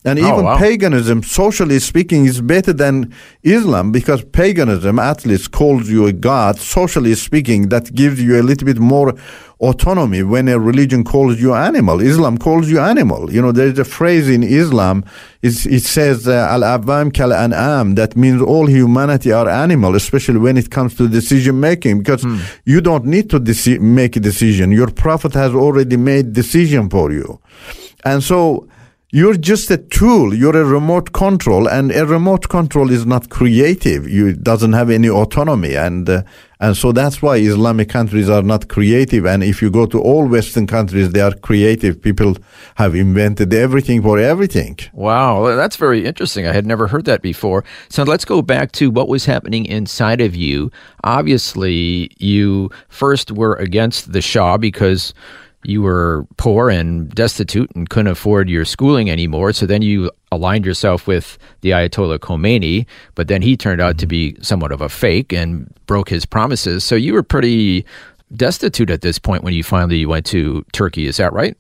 And 0.06 0.18
oh, 0.18 0.32
even 0.32 0.46
wow. 0.46 0.58
paganism, 0.58 1.24
socially 1.24 1.78
speaking, 1.80 2.26
is 2.26 2.40
better 2.40 2.72
than 2.72 3.14
Islam 3.44 3.92
because 3.92 4.24
paganism 4.24 4.98
at 4.98 5.26
least 5.26 5.52
calls 5.52 5.90
you 5.90 6.06
a 6.06 6.14
god. 6.14 6.58
Socially 6.58 7.16
speaking, 7.16 7.68
that 7.70 7.94
gives 7.94 8.22
you 8.22 8.40
a 8.40 8.44
little 8.44 8.66
bit 8.66 8.80
more 8.80 9.14
autonomy 9.60 10.24
when 10.24 10.48
a 10.48 10.58
religion 10.58 11.04
calls 11.04 11.42
you 11.42 11.54
animal. 11.54 12.00
Islam 12.00 12.38
calls 12.38 12.70
you 12.70 12.80
animal. 12.80 13.30
You 13.30 13.42
know, 13.42 13.52
there's 13.52 13.78
a 13.78 13.84
phrase 13.84 14.30
in 14.30 14.42
Islam, 14.42 15.04
it 15.42 15.84
says, 15.84 16.30
uh, 16.30 16.48
Al-Avam 16.50 17.14
kal-an'am, 17.14 17.96
that 17.96 18.16
means 18.16 18.42
all 18.42 18.68
humanity 18.68 19.34
are 19.34 19.50
animal, 19.50 19.96
especially 19.96 20.40
when 20.40 20.56
it 20.56 20.72
comes 20.72 20.96
to 20.96 21.10
decision 21.10 21.60
making, 21.60 22.00
because 22.00 22.24
hmm. 22.24 22.40
you 22.64 22.80
don't 22.80 23.04
need 23.04 23.30
to 23.32 23.40
deci- 23.40 23.82
make 23.82 24.16
a 24.16 24.22
decision. 24.22 24.72
Your 24.72 24.92
prophet 24.92 25.34
has 25.34 25.54
already 25.54 25.98
made 25.98 26.32
decision 26.32 26.90
for 26.90 27.12
you. 27.12 27.42
And 28.06 28.24
so, 28.24 28.70
you're 29.12 29.38
just 29.38 29.72
a 29.72 29.78
tool. 29.78 30.36
You're 30.36 30.56
a 30.56 30.66
remote 30.66 31.14
control, 31.14 31.68
and 31.68 31.92
a 31.92 32.06
remote 32.06 32.48
control 32.48 32.92
is 32.92 33.08
not 33.08 33.30
creative. 33.30 34.08
You 34.08 34.34
doesn't 34.34 34.74
have 34.74 34.92
any 34.92 35.10
autonomy, 35.10 35.76
and 35.76 36.08
uh, 36.08 36.22
and 36.60 36.78
so 36.78 36.92
that's 36.92 37.20
why 37.20 37.38
Islamic 37.38 37.90
countries 37.90 38.30
are 38.30 38.44
not 38.44 38.68
creative. 38.68 39.26
And 39.26 39.44
if 39.44 39.64
you 39.64 39.72
go 39.72 39.88
to 39.88 40.00
all 40.00 40.28
Western 40.28 40.68
countries, 40.68 41.10
they 41.10 41.22
are 41.22 41.34
creative. 41.34 42.00
People 42.00 42.36
have 42.76 42.94
invented 42.94 43.52
everything 43.52 44.04
for 44.04 44.20
everything. 44.20 44.78
Wow, 44.94 45.56
that's 45.56 45.78
very 45.78 46.06
interesting. 46.06 46.46
I 46.46 46.54
had 46.54 46.68
never 46.68 46.88
heard 46.88 47.06
that 47.06 47.24
before. 47.24 47.64
So 47.90 48.04
let's 48.04 48.26
go 48.26 48.44
back 48.44 48.74
to 48.74 48.92
what 48.92 49.08
was 49.08 49.26
happening 49.26 49.66
inside 49.66 50.22
of 50.22 50.36
you. 50.36 50.70
Obviously, 51.04 52.12
you 52.20 52.70
first 52.90 53.32
were 53.32 53.56
against 53.56 54.12
the 54.12 54.22
Shah 54.22 54.58
because 54.58 55.16
you 55.64 55.82
were 55.82 56.26
poor 56.38 56.70
and 56.70 57.10
destitute 57.14 57.70
and 57.76 57.90
couldn't 57.90 58.12
afford 58.12 58.50
your 58.50 58.66
schooling 58.66 59.10
anymore. 59.10 59.52
So 59.52 59.66
then 59.66 59.82
you 59.82 60.10
aligned 60.32 60.66
yourself 60.66 61.08
with 61.08 61.38
the 61.62 61.72
Ayatollah 61.72 62.20
Khomeini, 62.20 62.86
but 63.16 63.28
then 63.28 63.42
he 63.42 63.58
turned 63.58 63.82
out 63.82 63.98
to 63.98 64.08
be 64.08 64.38
somewhat 64.42 64.72
of 64.72 64.82
a 64.82 64.90
fake 64.90 65.34
and 65.34 65.74
broke 65.86 66.10
his 66.10 66.26
promises. 66.26 66.84
So 66.84 66.96
you 66.96 67.14
were 67.14 67.24
pretty 67.24 67.86
destitute 68.36 68.90
at 68.90 69.02
this 69.02 69.20
point 69.20 69.44
when 69.44 69.54
you 69.54 69.64
finally 69.64 70.06
went 70.06 70.26
to 70.28 70.66
Turkey. 70.72 71.08
Is 71.08 71.18
that 71.18 71.34
right? 71.34 71.58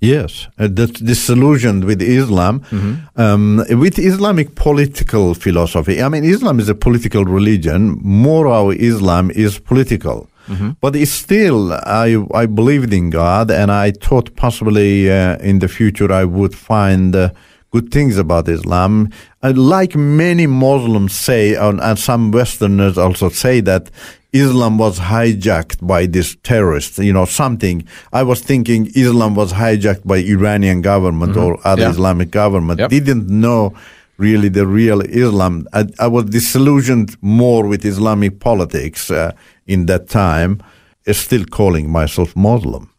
Yes, 0.00 0.46
uh, 0.60 0.68
disillusioned 0.68 1.82
with 1.82 2.00
Islam, 2.00 2.60
mm-hmm. 2.60 3.20
um, 3.20 3.64
with 3.80 3.98
Islamic 3.98 4.54
political 4.54 5.34
philosophy. 5.34 6.00
I 6.00 6.08
mean, 6.08 6.22
Islam 6.24 6.60
is 6.60 6.68
a 6.68 6.74
political 6.76 7.24
religion. 7.24 7.98
Moral 8.00 8.70
Islam 8.70 9.32
is 9.32 9.58
political. 9.58 10.28
Mm-hmm. 10.48 10.70
But 10.80 10.96
still, 11.06 11.72
I, 11.72 12.24
I 12.34 12.46
believed 12.46 12.92
in 12.92 13.10
God, 13.10 13.50
and 13.50 13.70
I 13.70 13.92
thought 13.92 14.34
possibly 14.36 15.10
uh, 15.10 15.36
in 15.38 15.58
the 15.60 15.68
future 15.68 16.10
I 16.12 16.24
would 16.24 16.54
find 16.54 17.14
uh, 17.14 17.30
good 17.70 17.90
things 17.90 18.16
about 18.16 18.48
Islam. 18.48 19.10
Uh, 19.42 19.52
like 19.54 19.94
many 19.94 20.46
Muslims 20.46 21.14
say, 21.14 21.54
and, 21.54 21.80
and 21.80 21.98
some 21.98 22.30
Westerners 22.30 22.98
also 22.98 23.28
say 23.28 23.60
that 23.60 23.90
Islam 24.32 24.76
was 24.78 24.98
hijacked 24.98 25.86
by 25.86 26.06
this 26.06 26.36
terrorists, 26.42 26.98
you 26.98 27.12
know, 27.12 27.24
something. 27.24 27.86
I 28.12 28.22
was 28.22 28.40
thinking 28.40 28.90
Islam 28.94 29.34
was 29.34 29.52
hijacked 29.52 30.06
by 30.06 30.18
Iranian 30.18 30.82
government 30.82 31.32
mm-hmm. 31.32 31.44
or 31.44 31.66
other 31.66 31.82
yeah. 31.82 31.90
Islamic 31.90 32.30
government. 32.30 32.80
Yep. 32.80 32.90
Didn't 32.90 33.28
know 33.28 33.74
really 34.18 34.48
the 34.48 34.66
real 34.66 35.00
Islam. 35.00 35.66
I, 35.72 35.86
I 35.98 36.08
was 36.08 36.24
disillusioned 36.26 37.16
more 37.22 37.66
with 37.66 37.84
Islamic 37.84 38.40
politics 38.40 39.10
uh, 39.10 39.32
in 39.68 39.86
that 39.86 40.08
time, 40.08 40.60
is 41.04 41.18
still 41.18 41.44
calling 41.44 41.90
myself 41.90 42.34
Muslim. 42.34 42.90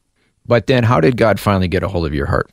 But 0.45 0.67
then, 0.67 0.83
how 0.83 0.99
did 1.01 1.17
God 1.17 1.39
finally 1.39 1.67
get 1.67 1.83
a 1.83 1.87
hold 1.87 2.05
of 2.05 2.13
your 2.13 2.27
heart? 2.27 2.49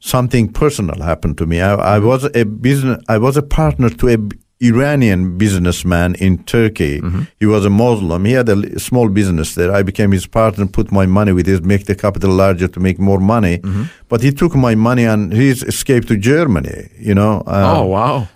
Something 0.00 0.52
personal 0.52 1.02
happened 1.02 1.36
to 1.38 1.46
me. 1.46 1.60
I, 1.60 1.74
I 1.96 1.98
was 1.98 2.24
a 2.34 2.44
business. 2.44 3.02
I 3.08 3.18
was 3.18 3.36
a 3.36 3.42
partner 3.42 3.90
to 3.90 4.08
a 4.08 4.18
Iranian 4.62 5.36
businessman 5.36 6.14
in 6.14 6.42
Turkey. 6.44 7.00
Mm-hmm. 7.00 7.22
He 7.38 7.46
was 7.46 7.66
a 7.66 7.70
Muslim. 7.70 8.24
He 8.24 8.32
had 8.32 8.48
a 8.48 8.78
small 8.78 9.08
business 9.08 9.54
there. 9.54 9.70
I 9.70 9.82
became 9.82 10.12
his 10.12 10.26
partner, 10.26 10.66
put 10.66 10.90
my 10.90 11.04
money 11.04 11.32
with 11.32 11.46
his, 11.46 11.60
make 11.60 11.84
the 11.84 11.94
capital 11.94 12.30
larger 12.30 12.68
to 12.68 12.80
make 12.80 12.98
more 12.98 13.20
money. 13.20 13.58
Mm-hmm. 13.58 13.84
But 14.08 14.22
he 14.22 14.32
took 14.32 14.54
my 14.54 14.74
money 14.74 15.04
and 15.04 15.32
he 15.32 15.50
escaped 15.50 16.08
to 16.08 16.16
Germany. 16.16 16.88
You 16.98 17.14
know. 17.14 17.42
Um, 17.46 17.76
oh 17.76 17.84
wow! 17.84 18.28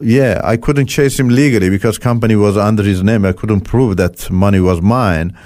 Yeah, 0.00 0.40
I 0.44 0.56
couldn't 0.56 0.86
chase 0.86 1.18
him 1.18 1.28
legally 1.28 1.70
because 1.70 1.98
company 1.98 2.36
was 2.36 2.56
under 2.56 2.82
his 2.82 3.02
name. 3.02 3.24
I 3.24 3.32
couldn't 3.32 3.62
prove 3.62 3.96
that 3.96 4.30
money 4.30 4.60
was 4.60 4.80
mine. 4.82 5.36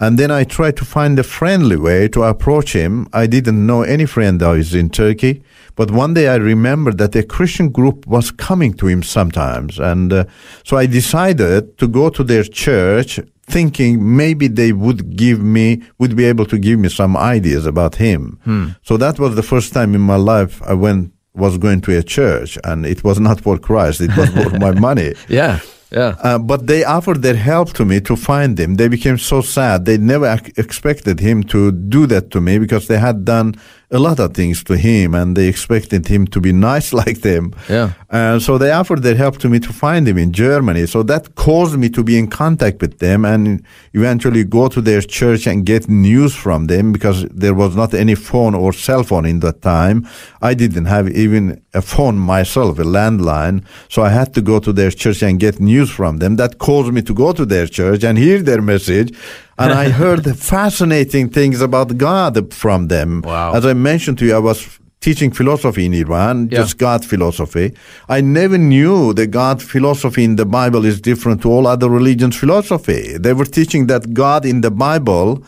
And 0.00 0.18
then 0.18 0.30
I 0.30 0.44
tried 0.44 0.78
to 0.78 0.84
find 0.86 1.18
a 1.18 1.22
friendly 1.22 1.76
way 1.76 2.08
to 2.08 2.22
approach 2.22 2.72
him. 2.72 3.06
I 3.12 3.26
didn't 3.26 3.66
know 3.66 3.82
any 3.82 4.06
friend 4.06 4.40
that 4.40 4.48
was 4.48 4.74
in 4.74 4.88
Turkey. 4.88 5.42
But 5.76 5.90
one 5.90 6.14
day 6.14 6.28
I 6.28 6.36
remembered 6.36 6.96
that 6.98 7.14
a 7.14 7.22
Christian 7.22 7.68
group 7.68 8.06
was 8.06 8.30
coming 8.30 8.72
to 8.74 8.86
him 8.86 9.02
sometimes. 9.02 9.78
And 9.78 10.10
uh, 10.12 10.24
so 10.64 10.78
I 10.78 10.86
decided 10.86 11.76
to 11.78 11.86
go 11.86 12.08
to 12.08 12.24
their 12.24 12.44
church 12.44 13.20
thinking 13.42 14.16
maybe 14.16 14.48
they 14.48 14.72
would 14.72 15.16
give 15.16 15.40
me, 15.40 15.82
would 15.98 16.16
be 16.16 16.24
able 16.24 16.46
to 16.46 16.58
give 16.58 16.78
me 16.78 16.88
some 16.88 17.16
ideas 17.16 17.66
about 17.66 17.96
him. 17.96 18.38
Hmm. 18.44 18.68
So 18.82 18.96
that 18.96 19.18
was 19.18 19.36
the 19.36 19.42
first 19.42 19.72
time 19.74 19.94
in 19.94 20.00
my 20.00 20.16
life 20.16 20.62
I 20.62 20.74
went 20.74 21.12
was 21.34 21.58
going 21.58 21.80
to 21.82 21.96
a 21.96 22.02
church, 22.02 22.58
and 22.64 22.84
it 22.86 23.04
was 23.04 23.20
not 23.20 23.40
for 23.40 23.58
Christ; 23.58 24.00
it 24.00 24.16
was 24.16 24.28
for 24.30 24.50
my 24.58 24.72
money. 24.72 25.14
Yeah. 25.28 25.60
Yeah. 25.92 26.14
Uh, 26.22 26.38
but 26.38 26.68
they 26.68 26.84
offered 26.84 27.22
their 27.22 27.34
help 27.34 27.72
to 27.72 27.84
me 27.84 28.00
to 28.02 28.14
find 28.14 28.58
him. 28.58 28.76
They 28.76 28.86
became 28.86 29.18
so 29.18 29.40
sad. 29.40 29.86
They 29.86 29.98
never 29.98 30.26
ac- 30.26 30.52
expected 30.56 31.18
him 31.18 31.42
to 31.44 31.72
do 31.72 32.06
that 32.06 32.30
to 32.30 32.40
me 32.40 32.58
because 32.58 32.86
they 32.86 32.98
had 32.98 33.24
done 33.24 33.56
a 33.92 33.98
lot 33.98 34.20
of 34.20 34.34
things 34.34 34.62
to 34.64 34.76
him, 34.76 35.14
and 35.14 35.36
they 35.36 35.48
expected 35.48 36.06
him 36.06 36.26
to 36.28 36.40
be 36.40 36.52
nice 36.70 36.92
like 36.92 37.20
them. 37.22 37.52
Yeah. 37.68 37.92
And 38.08 38.42
so 38.42 38.58
they 38.58 38.70
offered 38.70 39.02
their 39.02 39.14
help 39.14 39.38
to 39.38 39.48
me 39.48 39.58
to 39.60 39.72
find 39.72 40.06
him 40.06 40.18
in 40.18 40.32
Germany. 40.32 40.86
So 40.86 41.02
that 41.04 41.34
caused 41.34 41.78
me 41.78 41.88
to 41.90 42.02
be 42.02 42.18
in 42.18 42.28
contact 42.28 42.80
with 42.80 42.98
them 42.98 43.24
and 43.24 43.64
eventually 43.92 44.44
go 44.44 44.68
to 44.68 44.80
their 44.80 45.00
church 45.00 45.46
and 45.46 45.64
get 45.64 45.88
news 45.88 46.34
from 46.34 46.66
them 46.66 46.92
because 46.92 47.24
there 47.26 47.54
was 47.54 47.76
not 47.76 47.94
any 47.94 48.14
phone 48.14 48.54
or 48.54 48.72
cell 48.72 49.02
phone 49.02 49.26
in 49.26 49.40
that 49.40 49.62
time. 49.62 50.08
I 50.42 50.54
didn't 50.54 50.86
have 50.86 51.08
even 51.10 51.62
a 51.74 51.82
phone 51.82 52.16
myself, 52.18 52.78
a 52.78 52.82
landline. 52.82 53.64
So 53.88 54.02
I 54.02 54.10
had 54.10 54.34
to 54.34 54.42
go 54.42 54.58
to 54.60 54.72
their 54.72 54.90
church 54.90 55.22
and 55.22 55.38
get 55.38 55.60
news 55.60 55.90
from 55.90 56.18
them. 56.18 56.36
That 56.36 56.58
caused 56.58 56.92
me 56.92 57.02
to 57.02 57.14
go 57.14 57.32
to 57.32 57.44
their 57.44 57.66
church 57.66 58.02
and 58.04 58.18
hear 58.18 58.42
their 58.42 58.62
message. 58.62 59.16
And 59.58 59.72
I 59.72 59.88
heard 60.02 60.24
fascinating 60.36 61.28
things 61.30 61.60
about 61.60 61.96
God 61.96 62.52
from 62.54 62.88
them. 62.88 63.22
Wow. 63.22 63.54
As 63.54 63.64
I 63.66 63.74
mentioned 63.74 64.18
to 64.18 64.24
you, 64.26 64.34
I 64.34 64.38
was 64.38 64.78
teaching 65.00 65.30
philosophy 65.32 65.84
in 65.86 65.94
Iran, 65.94 66.48
Yeah. 66.50 66.58
just 66.60 66.76
God 66.78 67.04
philosophy. 67.04 67.72
I 68.08 68.20
never 68.20 68.58
knew 68.58 69.14
that 69.14 69.28
God 69.28 69.62
philosophy 69.62 70.24
in 70.24 70.36
the 70.36 70.44
Bible 70.44 70.84
is 70.84 71.00
different 71.00 71.40
to 71.42 71.50
all 71.50 71.66
other 71.66 71.88
religions' 71.88 72.36
philosophy. 72.36 73.16
They 73.18 73.32
were 73.32 73.46
teaching 73.46 73.86
that 73.86 74.12
God 74.12 74.44
in 74.44 74.60
the 74.60 74.70
Bible 74.70 75.42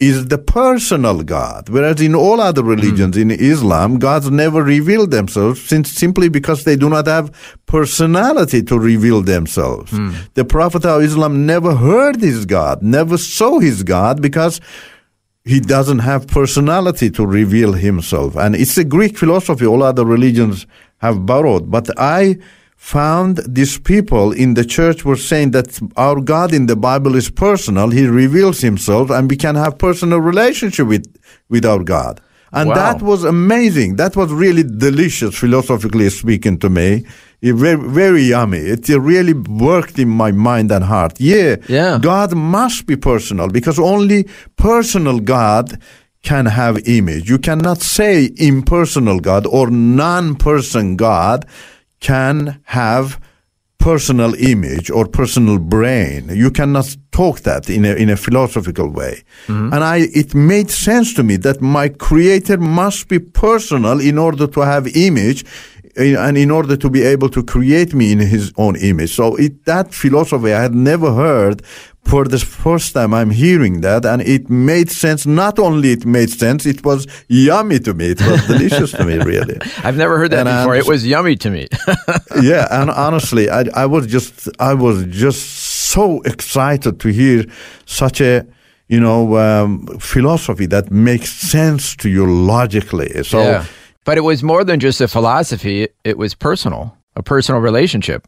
is 0.00 0.28
the 0.28 0.38
personal 0.38 1.24
God, 1.24 1.68
whereas 1.68 2.00
in 2.00 2.14
all 2.14 2.40
other 2.40 2.62
hmm. 2.62 2.68
religions, 2.68 3.16
in 3.16 3.30
Islam, 3.30 3.98
gods 3.98 4.30
never 4.30 4.62
reveal 4.62 5.06
themselves 5.06 5.60
since 5.60 5.90
simply 5.90 6.28
because 6.28 6.64
they 6.64 6.76
do 6.76 6.88
not 6.88 7.06
have 7.06 7.32
personality 7.66 8.62
to 8.62 8.78
reveal 8.78 9.22
themselves. 9.22 9.90
Hmm. 9.90 10.12
The 10.34 10.44
Prophet 10.44 10.84
of 10.84 11.02
Islam 11.02 11.46
never 11.46 11.74
heard 11.74 12.20
his 12.20 12.46
God, 12.46 12.82
never 12.82 13.18
saw 13.18 13.58
his 13.58 13.82
God 13.82 14.22
because 14.22 14.60
he 15.44 15.60
doesn't 15.60 16.00
have 16.00 16.28
personality 16.28 17.10
to 17.10 17.26
reveal 17.26 17.72
himself. 17.72 18.36
And 18.36 18.54
it's 18.54 18.76
a 18.78 18.84
Greek 18.84 19.18
philosophy 19.18 19.66
all 19.66 19.82
other 19.82 20.04
religions 20.04 20.66
have 20.98 21.26
borrowed. 21.26 21.70
But 21.70 21.88
I 21.98 22.38
found 22.78 23.40
these 23.44 23.76
people 23.76 24.30
in 24.32 24.54
the 24.54 24.64
church 24.64 25.04
were 25.04 25.16
saying 25.16 25.50
that 25.50 25.78
our 25.96 26.20
God 26.20 26.54
in 26.54 26.66
the 26.66 26.76
Bible 26.76 27.16
is 27.16 27.28
personal. 27.28 27.90
He 27.90 28.06
reveals 28.06 28.60
himself 28.60 29.10
and 29.10 29.28
we 29.28 29.36
can 29.36 29.56
have 29.56 29.76
personal 29.78 30.20
relationship 30.20 30.86
with, 30.86 31.04
with 31.50 31.64
our 31.66 31.82
God. 31.82 32.20
And 32.52 32.68
Wow. 32.70 32.74
that 32.76 33.02
was 33.02 33.24
amazing. 33.24 33.96
That 33.96 34.16
was 34.16 34.32
really 34.32 34.62
delicious, 34.62 35.34
philosophically 35.36 36.08
speaking, 36.08 36.56
to 36.60 36.70
me. 36.70 37.04
It 37.42 37.54
very, 37.54 37.76
very 37.88 38.22
yummy. 38.22 38.58
It 38.60 38.88
really 38.88 39.34
worked 39.34 39.98
in 39.98 40.08
my 40.08 40.30
mind 40.32 40.70
and 40.70 40.84
heart. 40.84 41.14
Yeah, 41.20 41.56
Yeah. 41.68 41.98
God 42.00 42.34
must 42.34 42.86
be 42.86 42.96
personal 42.96 43.48
because 43.48 43.78
only 43.78 44.26
personal 44.56 45.18
God 45.20 45.78
can 46.22 46.46
have 46.46 46.78
image. 46.86 47.28
You 47.28 47.38
cannot 47.38 47.82
say 47.82 48.30
impersonal 48.36 49.18
God 49.20 49.46
or 49.46 49.68
non-person 49.70 50.96
God 50.96 51.44
can 52.00 52.60
have 52.64 53.20
personal 53.78 54.34
image 54.34 54.90
or 54.90 55.06
personal 55.06 55.58
brain. 55.58 56.28
You 56.30 56.50
cannot 56.50 56.96
talk 57.12 57.40
that 57.40 57.70
in 57.70 57.84
a, 57.84 57.94
in 57.94 58.10
a 58.10 58.16
philosophical 58.16 58.88
way. 58.90 59.22
And 59.72 59.84
I, 59.84 60.08
it 60.12 60.34
made 60.34 60.70
sense 60.70 61.14
to 61.14 61.22
me 61.22 61.36
that 61.38 61.60
my 61.60 61.88
creator 61.88 62.58
must 62.58 63.08
be 63.08 63.18
personal 63.18 64.00
in 64.00 64.18
order 64.18 64.46
to 64.46 64.60
have 64.60 64.88
image 64.96 65.44
eh, 65.96 66.16
and 66.18 66.36
in 66.36 66.50
order 66.50 66.76
to 66.76 66.90
be 66.90 67.02
able 67.02 67.30
to 67.30 67.42
create 67.42 67.94
me 67.94 68.12
in 68.12 68.18
his 68.18 68.52
own 68.56 68.76
image. 68.76 69.14
So 69.14 69.36
it, 69.36 69.64
that 69.64 69.94
philosophy 69.94 70.52
I 70.52 70.60
had 70.62 70.74
never 70.74 71.14
heard 71.14 71.62
for 72.08 72.24
the 72.24 72.38
first 72.38 72.94
time 72.94 73.12
I'm 73.12 73.30
hearing 73.30 73.82
that 73.82 74.04
and 74.06 74.22
it 74.22 74.48
made 74.48 74.90
sense. 74.90 75.26
Not 75.26 75.58
only 75.58 75.92
it 75.92 76.06
made 76.06 76.30
sense, 76.30 76.64
it 76.64 76.84
was 76.84 77.06
yummy 77.28 77.78
to 77.80 77.92
me. 77.94 78.06
It 78.12 78.20
was 78.22 78.46
delicious 78.52 78.92
to 78.92 79.04
me, 79.04 79.18
really. 79.18 79.58
I've 79.84 79.96
never 79.96 80.18
heard 80.18 80.30
that 80.30 80.46
And 80.46 80.58
before. 80.58 80.74
It 80.76 80.86
was 80.86 81.06
yummy 81.06 81.36
to 81.36 81.50
me. 81.50 81.68
yeah, 82.42 82.66
and 82.80 82.90
honestly, 82.90 83.50
I, 83.50 83.64
I 83.74 83.86
was 83.86 84.06
just 84.06 84.48
I 84.58 84.74
was 84.74 85.04
just 85.06 85.42
so 85.94 86.22
excited 86.22 86.98
to 87.00 87.08
hear 87.08 87.44
such 87.84 88.20
a 88.20 88.46
you 88.88 89.00
know 89.00 89.36
um, 89.36 89.86
philosophy 89.98 90.66
that 90.66 90.90
makes 90.90 91.30
sense 91.30 91.94
to 91.96 92.08
you 92.08 92.24
logically. 92.26 93.22
So 93.22 93.40
yeah. 93.42 93.64
But 94.04 94.16
it 94.16 94.22
was 94.22 94.42
more 94.42 94.64
than 94.64 94.80
just 94.80 95.02
a 95.02 95.08
philosophy, 95.08 95.88
it 96.02 96.16
was 96.16 96.34
personal, 96.34 96.96
a 97.14 97.22
personal 97.22 97.60
relationship. 97.60 98.26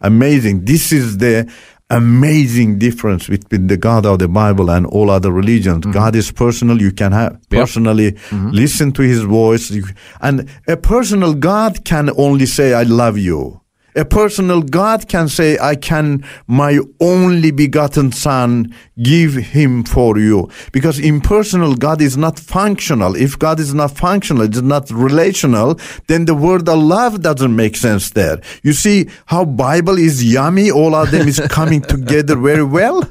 amazing. 0.00 0.64
This 0.64 0.92
is 0.92 1.18
the 1.18 1.48
amazing 1.90 2.78
difference 2.78 3.28
between 3.28 3.66
the 3.66 3.76
God 3.76 4.06
of 4.06 4.18
the 4.18 4.28
Bible 4.28 4.70
and 4.70 4.86
all 4.86 5.10
other 5.10 5.30
religions. 5.30 5.82
Mm-hmm. 5.82 5.92
God 5.92 6.16
is 6.16 6.30
personal. 6.32 6.80
You 6.80 6.92
can 6.92 7.12
have 7.12 7.38
personally 7.50 8.12
mm-hmm. 8.12 8.50
listen 8.50 8.92
to 8.92 9.02
His 9.02 9.22
voice, 9.22 9.70
You- 9.70 9.86
and 10.20 10.48
a 10.66 10.76
personal 10.76 11.34
God 11.34 11.84
can 11.84 12.10
only 12.16 12.46
say, 12.46 12.72
"I 12.74 12.82
love 12.84 13.18
you." 13.18 13.60
A 13.96 14.04
personal 14.04 14.62
God 14.62 15.08
can 15.08 15.28
say, 15.28 15.56
I 15.58 15.76
can 15.76 16.24
my 16.46 16.80
only 17.00 17.50
begotten 17.50 18.10
son 18.12 18.74
give 19.02 19.34
him 19.34 19.84
for 19.84 20.18
you. 20.18 20.50
Because 20.72 20.98
impersonal 20.98 21.74
God 21.76 22.00
is 22.02 22.16
not 22.16 22.38
functional. 22.38 23.14
If 23.14 23.38
God 23.38 23.60
is 23.60 23.72
not 23.72 23.96
functional, 23.96 24.42
it's 24.42 24.60
not 24.60 24.90
relational, 24.90 25.78
then 26.08 26.24
the 26.24 26.34
word 26.34 26.68
of 26.68 26.78
love 26.78 27.22
doesn't 27.22 27.54
make 27.54 27.76
sense 27.76 28.10
there. 28.10 28.40
You 28.62 28.72
see 28.72 29.08
how 29.26 29.44
Bible 29.44 29.98
is 29.98 30.24
yummy? 30.24 30.70
All 30.70 30.94
of 30.94 31.10
them 31.10 31.28
is 31.28 31.40
coming 31.48 31.80
together 31.94 32.36
very 32.36 32.64
well. 32.64 33.02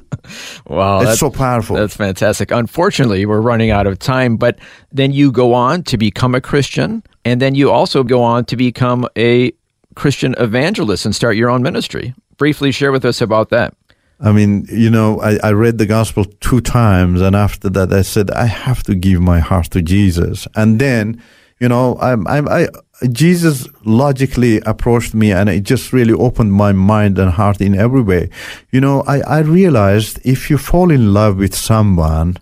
Wow. 0.67 0.97
It's 0.97 1.05
that's- 1.05 1.19
so 1.19 1.29
powerful. 1.29 1.75
That's 1.75 1.95
fantastic. 1.95 2.51
Unfortunately, 2.51 3.25
we're 3.25 3.41
running 3.41 3.71
out 3.71 3.87
of 3.87 3.99
time, 3.99 4.37
but 4.37 4.59
then 4.91 5.11
you 5.11 5.31
go 5.31 5.53
on 5.53 5.83
to 5.83 5.97
become 5.97 6.35
a 6.35 6.41
Christian, 6.41 7.03
and 7.25 7.41
then 7.41 7.55
you 7.55 7.71
also 7.71 8.03
go 8.03 8.21
on 8.21 8.45
to 8.45 8.57
become 8.57 9.07
a 9.17 9.51
Christian 9.95 10.35
evangelist 10.37 11.05
and 11.05 11.15
start 11.15 11.35
your 11.35 11.49
own 11.49 11.61
ministry. 11.61 12.13
Briefly 12.37 12.71
share 12.71 12.91
with 12.91 13.05
us 13.05 13.21
about 13.21 13.49
that. 13.49 13.75
I 14.19 14.31
mean, 14.31 14.65
you 14.69 14.89
know, 14.89 15.19
I, 15.21 15.37
I 15.43 15.51
read 15.51 15.77
the 15.77 15.85
gospel 15.85 16.25
two 16.39 16.61
times, 16.61 17.19
and 17.21 17.35
after 17.35 17.69
that, 17.69 17.91
I 17.91 18.03
said, 18.03 18.31
I 18.31 18.45
have 18.45 18.83
to 18.83 18.95
give 18.95 19.19
my 19.19 19.39
heart 19.39 19.71
to 19.71 19.81
Jesus. 19.81 20.47
And 20.55 20.79
then, 20.79 21.21
you 21.59 21.67
know, 21.67 21.97
I'm, 21.99 22.25
I'm, 22.27 22.47
I, 22.47 22.69
Jesus 23.11 23.67
logically 23.83 24.61
approached 24.61 25.13
me, 25.13 25.31
and 25.31 25.49
it 25.49 25.63
just 25.63 25.91
really 25.91 26.13
opened 26.13 26.53
my 26.53 26.71
mind 26.71 27.19
and 27.19 27.31
heart 27.31 27.59
in 27.59 27.75
every 27.75 28.01
way. 28.01 28.29
You 28.71 28.79
know, 28.79 29.01
I, 29.07 29.19
I 29.21 29.39
realized 29.39 30.19
if 30.23 30.49
you 30.49 30.57
fall 30.57 30.89
in 30.89 31.13
love 31.13 31.37
with 31.37 31.53
someone, 31.53 32.37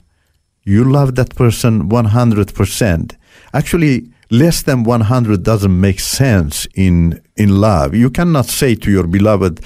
you 0.63 0.83
love 0.83 1.15
that 1.15 1.35
person 1.35 1.89
100%. 1.89 3.15
Actually, 3.53 4.11
less 4.31 4.63
than 4.63 4.83
100 4.83 5.43
doesn't 5.43 5.79
make 5.79 5.99
sense 5.99 6.67
in 6.73 7.21
in 7.35 7.49
love. 7.61 7.93
You 7.93 8.09
cannot 8.09 8.45
say 8.45 8.75
to 8.75 8.89
your 8.89 9.07
beloved, 9.07 9.59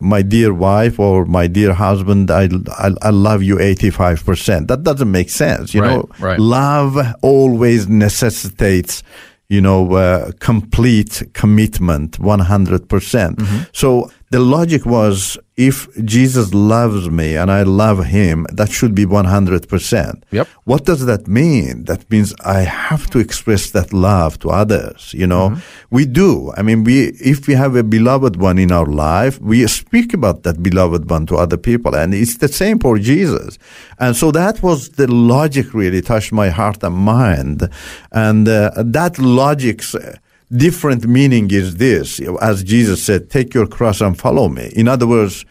my 0.00 0.22
dear 0.22 0.52
wife 0.52 0.98
or 1.00 1.24
my 1.26 1.46
dear 1.48 1.72
husband, 1.74 2.30
I, 2.30 2.48
I, 2.86 2.90
I 3.02 3.10
love 3.10 3.42
you 3.42 3.56
85%. 3.56 4.66
That 4.68 4.82
doesn't 4.82 5.10
make 5.10 5.30
sense. 5.30 5.74
You 5.74 5.82
Right, 5.82 5.90
know, 5.96 6.08
right. 6.20 6.38
love 6.38 6.96
always 7.22 7.88
necessitates, 7.88 9.02
you 9.48 9.60
know, 9.60 9.94
uh, 9.94 10.30
complete 10.40 11.22
commitment, 11.32 12.18
100%. 12.20 12.88
percent 12.88 13.38
Mm-hmm. 13.38 13.62
So 13.72 14.10
the 14.34 14.40
logic 14.40 14.84
was 14.84 15.38
if 15.56 15.76
Jesus 16.04 16.52
loves 16.52 17.08
me 17.08 17.36
and 17.36 17.52
I 17.52 17.62
love 17.62 18.06
him, 18.06 18.46
that 18.52 18.70
should 18.72 18.92
be 18.92 19.06
100%. 19.06 20.22
Yep. 20.32 20.48
What 20.64 20.84
does 20.84 21.06
that 21.06 21.28
mean? 21.28 21.84
That 21.84 22.10
means 22.10 22.34
I 22.44 22.62
have 22.62 23.08
to 23.10 23.20
express 23.20 23.70
that 23.70 23.92
love 23.92 24.40
to 24.40 24.50
others, 24.50 25.14
you 25.14 25.28
know. 25.28 25.56
We 25.90 26.04
do. 26.04 26.52
I 26.56 26.62
mean, 26.62 26.82
we 26.82 26.96
if 27.34 27.46
we 27.46 27.54
have 27.54 27.76
a 27.76 27.84
beloved 27.84 28.34
one 28.34 28.58
in 28.58 28.72
our 28.72 28.86
life, 28.86 29.40
we 29.40 29.64
speak 29.68 30.12
about 30.12 30.42
that 30.42 30.60
beloved 30.60 31.08
one 31.08 31.26
to 31.26 31.36
other 31.36 31.56
people 31.56 31.94
and 31.94 32.12
it's 32.12 32.38
the 32.38 32.48
same 32.48 32.80
for 32.80 32.98
Jesus. 32.98 33.56
And 34.00 34.16
so 34.16 34.32
that 34.32 34.64
was 34.64 34.88
the 35.00 35.06
logic 35.06 35.72
really 35.74 36.02
touched 36.02 36.32
my 36.32 36.48
heart 36.48 36.82
and 36.82 36.96
mind. 36.96 37.70
And 38.10 38.48
uh, 38.48 38.72
that 38.98 39.20
logic 39.20 39.82
uh, 39.94 40.14
different 40.56 41.06
meaning 41.06 41.50
is 41.50 41.76
this, 41.76 42.20
as 42.40 42.62
Jesus 42.62 43.02
said, 43.02 43.30
take 43.30 43.54
your 43.54 43.66
cross 43.66 44.00
and 44.00 44.18
follow 44.18 44.48
me. 44.48 44.72
In 44.76 44.88
other 44.88 45.06
words, 45.06 45.44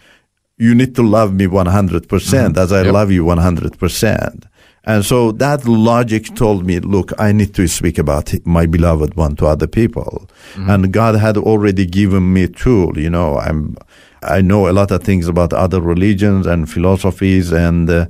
you 0.58 0.74
need 0.76 0.96
to 0.96 1.04
love 1.04 1.34
me 1.34 1.46
100% 1.48 2.58
as 2.58 2.72
I 2.72 2.84
Yep. 2.84 2.94
love 2.94 3.12
you 3.12 3.24
100%. 3.26 4.44
And 4.86 5.06
so 5.06 5.32
that 5.34 5.66
logic 5.66 6.36
told 6.36 6.66
me, 6.66 6.80
look, 6.80 7.12
I 7.18 7.32
need 7.32 7.54
to 7.56 7.68
speak 7.68 7.98
about 7.98 8.34
my 8.46 8.66
beloved 8.66 9.16
one 9.16 9.36
to 9.38 9.46
other 9.48 9.68
people. 9.68 10.30
And 10.56 10.92
God 10.92 11.16
had 11.16 11.38
already 11.38 11.86
given 11.86 12.34
me 12.34 12.48
tool, 12.48 12.98
you 12.98 13.10
know, 13.10 13.38
I'm, 13.39 13.78
I 14.22 14.42
know 14.42 14.68
a 14.70 14.74
lot 14.74 14.92
of 14.92 15.02
things 15.04 15.28
about 15.28 15.54
other 15.54 15.80
religions 15.82 16.46
and 16.46 16.70
philosophies 16.70 17.52
and, 17.54 17.89
uh, 17.89 18.06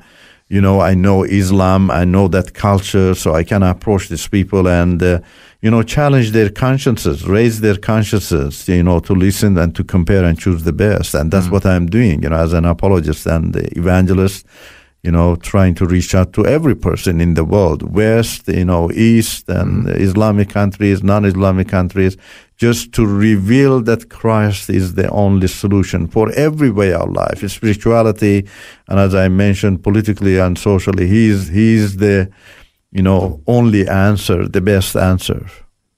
you 0.50 0.62
know, 0.62 0.82
I 0.82 0.94
know 0.94 1.24
Islam, 1.24 1.90
I 1.90 2.06
know 2.06 2.28
that 2.28 2.54
culture, 2.54 3.16
so 3.16 3.34
I 3.34 3.44
can 3.44 3.64
approach 3.64 4.10
these 4.10 4.28
people 4.28 4.68
and, 4.68 5.02
uh, 5.02 5.20
you 5.62 5.72
know, 5.72 5.82
challenge 5.84 6.32
their 6.32 6.50
consciences, 6.50 7.28
raise 7.28 7.62
their 7.62 7.78
consciences, 7.78 8.68
you 8.68 8.84
know, 8.84 9.00
to 9.00 9.14
listen 9.14 9.58
and 9.58 9.74
to 9.76 9.84
compare 9.84 10.24
and 10.26 10.38
choose 10.38 10.64
the 10.64 10.74
best. 10.74 11.16
And 11.16 11.32
that's 11.32 11.50
what 11.50 11.66
I'm 11.66 11.88
doing, 11.88 12.24
you 12.24 12.30
know, 12.30 12.36
as 12.36 12.54
an 12.54 12.66
apologist 12.66 13.26
and 13.26 13.56
evangelist. 13.78 14.46
You 15.04 15.12
know, 15.12 15.36
trying 15.36 15.76
to 15.76 15.86
reach 15.86 16.16
out 16.16 16.32
to 16.32 16.46
every 16.46 16.76
person 16.76 17.20
in 17.20 17.34
the 17.34 17.44
world, 17.44 17.94
West, 17.94 18.48
you 18.48 18.64
know, 18.64 18.90
East, 18.92 19.50
and 19.50 19.84
mm-hmm. 19.84 20.02
Islamic 20.02 20.50
countries, 20.50 21.04
non-Islamic 21.04 21.68
countries, 21.68 22.16
just 22.56 22.94
to 22.94 23.06
reveal 23.06 23.82
that 23.82 24.10
Christ 24.10 24.70
is 24.70 24.94
the 24.94 25.10
only 25.10 25.48
solution 25.48 26.08
for 26.08 26.32
every 26.32 26.70
way 26.70 26.94
of 26.94 27.12
life, 27.12 27.46
spirituality, 27.52 28.48
and 28.88 28.98
as 28.98 29.14
I 29.14 29.28
mentioned, 29.28 29.84
politically 29.84 30.38
and 30.38 30.58
socially, 30.58 31.08
he's 31.08 31.50
he's 31.50 31.98
the, 31.98 32.32
you 32.92 33.02
know, 33.02 33.42
only 33.46 33.86
answer, 33.88 34.48
the 34.48 34.62
best 34.62 34.96
answer. 34.96 35.46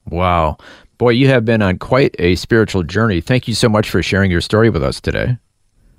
Wow. 0.09 0.57
Boy, 0.97 1.11
you 1.11 1.27
have 1.27 1.45
been 1.45 1.61
on 1.61 1.77
quite 1.77 2.15
a 2.17 2.35
spiritual 2.35 2.81
journey. 2.83 3.21
Thank 3.21 3.47
you 3.47 3.53
so 3.53 3.69
much 3.69 3.87
for 3.89 4.01
sharing 4.01 4.31
your 4.31 4.41
story 4.41 4.69
with 4.71 4.83
us 4.83 4.99
today. 4.99 5.37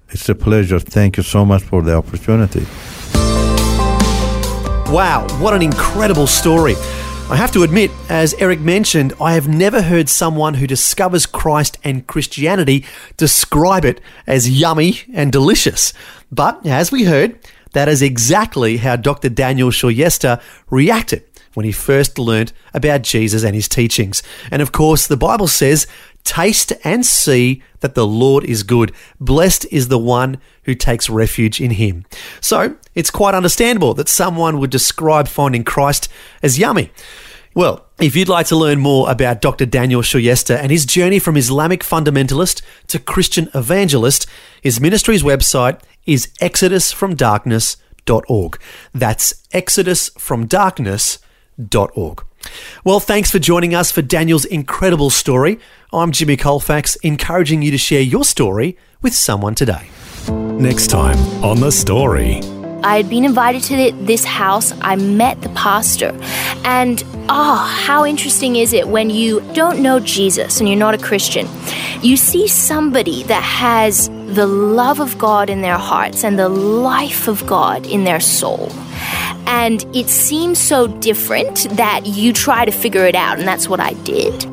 It's 0.08 0.28
a 0.28 0.34
pleasure. 0.34 0.80
Thank 0.80 1.18
you 1.18 1.22
so 1.22 1.44
much 1.44 1.62
for 1.62 1.82
the 1.82 1.94
opportunity. 1.94 2.66
Wow, 4.96 5.26
what 5.40 5.52
an 5.52 5.60
incredible 5.60 6.26
story. 6.26 6.74
I 7.28 7.36
have 7.36 7.52
to 7.52 7.64
admit, 7.64 7.90
as 8.08 8.32
Eric 8.38 8.60
mentioned, 8.60 9.12
I 9.20 9.34
have 9.34 9.46
never 9.46 9.82
heard 9.82 10.08
someone 10.08 10.54
who 10.54 10.66
discovers 10.66 11.26
Christ 11.26 11.76
and 11.84 12.06
Christianity 12.06 12.86
describe 13.18 13.84
it 13.84 14.00
as 14.26 14.48
yummy 14.48 15.02
and 15.12 15.30
delicious. 15.30 15.92
But 16.32 16.64
as 16.64 16.90
we 16.90 17.04
heard, 17.04 17.38
that 17.72 17.90
is 17.90 18.00
exactly 18.00 18.78
how 18.78 18.96
Dr. 18.96 19.28
Daniel 19.28 19.68
Shayesteh 19.68 20.40
reacted 20.70 21.24
when 21.52 21.66
he 21.66 21.72
first 21.72 22.18
learnt 22.18 22.54
about 22.72 23.02
Jesus 23.02 23.44
and 23.44 23.54
his 23.54 23.68
teachings. 23.68 24.22
And 24.50 24.62
of 24.62 24.72
course, 24.72 25.06
the 25.06 25.18
Bible 25.18 25.48
says, 25.48 25.86
Taste 26.26 26.72
and 26.82 27.06
see 27.06 27.62
that 27.80 27.94
the 27.94 28.06
Lord 28.06 28.44
is 28.44 28.62
good. 28.64 28.92
Blessed 29.20 29.64
is 29.70 29.88
the 29.88 29.98
one 29.98 30.38
who 30.64 30.74
takes 30.74 31.08
refuge 31.08 31.60
in 31.60 31.70
him. 31.70 32.04
So 32.40 32.76
it's 32.96 33.12
quite 33.12 33.34
understandable 33.34 33.94
that 33.94 34.08
someone 34.08 34.58
would 34.58 34.70
describe 34.70 35.28
finding 35.28 35.62
Christ 35.62 36.08
as 36.42 36.58
yummy. 36.58 36.90
Well, 37.54 37.86
if 38.00 38.16
you'd 38.16 38.28
like 38.28 38.48
to 38.48 38.56
learn 38.56 38.80
more 38.80 39.08
about 39.08 39.40
Dr. 39.40 39.66
Daniel 39.66 40.02
Shayesteh 40.02 40.58
and 40.58 40.72
his 40.72 40.84
journey 40.84 41.20
from 41.20 41.36
Islamic 41.36 41.82
fundamentalist 41.82 42.60
to 42.88 42.98
Christian 42.98 43.48
evangelist, 43.54 44.26
his 44.60 44.80
ministry's 44.80 45.22
website 45.22 45.80
is 46.06 46.26
exodusfromdarkness.org. 46.42 48.58
That's 48.92 49.34
exodusfromdarkness.org. 49.54 52.24
Well, 52.84 53.00
thanks 53.00 53.30
for 53.30 53.38
joining 53.38 53.74
us 53.74 53.90
for 53.90 54.02
Daniel's 54.02 54.44
incredible 54.44 55.10
story. 55.10 55.58
I'm 55.92 56.12
Jimmy 56.12 56.36
Colfax, 56.36 56.96
encouraging 56.96 57.62
you 57.62 57.70
to 57.70 57.78
share 57.78 58.00
your 58.00 58.24
story 58.24 58.76
with 59.02 59.14
someone 59.14 59.54
today. 59.54 59.88
Next 60.28 60.88
time 60.88 61.18
on 61.44 61.60
The 61.60 61.70
Story. 61.70 62.40
I 62.82 62.98
had 62.98 63.10
been 63.10 63.24
invited 63.24 63.62
to 63.64 63.92
this 64.04 64.24
house. 64.24 64.72
I 64.80 64.96
met 64.96 65.40
the 65.42 65.48
pastor. 65.50 66.16
And 66.64 67.02
oh, 67.28 67.56
how 67.84 68.04
interesting 68.04 68.56
is 68.56 68.72
it 68.72 68.88
when 68.88 69.10
you 69.10 69.40
don't 69.54 69.82
know 69.82 69.98
Jesus 69.98 70.60
and 70.60 70.68
you're 70.68 70.78
not 70.78 70.94
a 70.94 70.98
Christian? 70.98 71.48
You 72.02 72.16
see 72.16 72.46
somebody 72.46 73.22
that 73.24 73.42
has 73.42 74.08
the 74.26 74.46
love 74.46 75.00
of 75.00 75.16
God 75.18 75.48
in 75.48 75.62
their 75.62 75.78
hearts 75.78 76.24
and 76.24 76.38
the 76.38 76.48
life 76.48 77.28
of 77.28 77.46
God 77.46 77.86
in 77.86 78.04
their 78.04 78.20
soul. 78.20 78.70
And 79.46 79.84
it 79.94 80.08
seems 80.08 80.58
so 80.58 80.88
different 80.88 81.68
that 81.76 82.06
you 82.06 82.32
try 82.32 82.64
to 82.64 82.72
figure 82.72 83.06
it 83.06 83.14
out, 83.14 83.38
and 83.38 83.46
that's 83.46 83.68
what 83.68 83.78
I 83.78 83.92
did. 84.04 84.50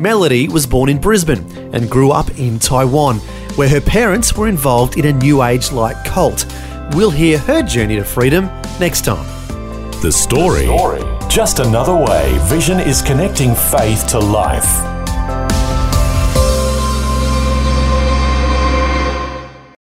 Melody 0.00 0.48
was 0.48 0.66
born 0.66 0.88
in 0.88 0.98
Brisbane 0.98 1.44
and 1.74 1.90
grew 1.90 2.10
up 2.10 2.30
in 2.38 2.58
Taiwan, 2.58 3.18
where 3.56 3.68
her 3.68 3.82
parents 3.82 4.34
were 4.34 4.48
involved 4.48 4.96
in 4.96 5.04
a 5.04 5.12
New 5.12 5.42
Age 5.42 5.70
like 5.72 6.02
cult. 6.06 6.46
We'll 6.92 7.10
hear 7.10 7.38
her 7.38 7.62
journey 7.62 7.96
to 7.96 8.04
freedom 8.04 8.46
next 8.80 9.04
time. 9.04 9.26
The 10.00 10.10
story. 10.10 10.66
Just 11.28 11.58
another 11.58 11.94
way 11.94 12.36
Vision 12.44 12.80
is 12.80 13.02
connecting 13.02 13.54
faith 13.54 14.08
to 14.08 14.18
life. 14.18 14.89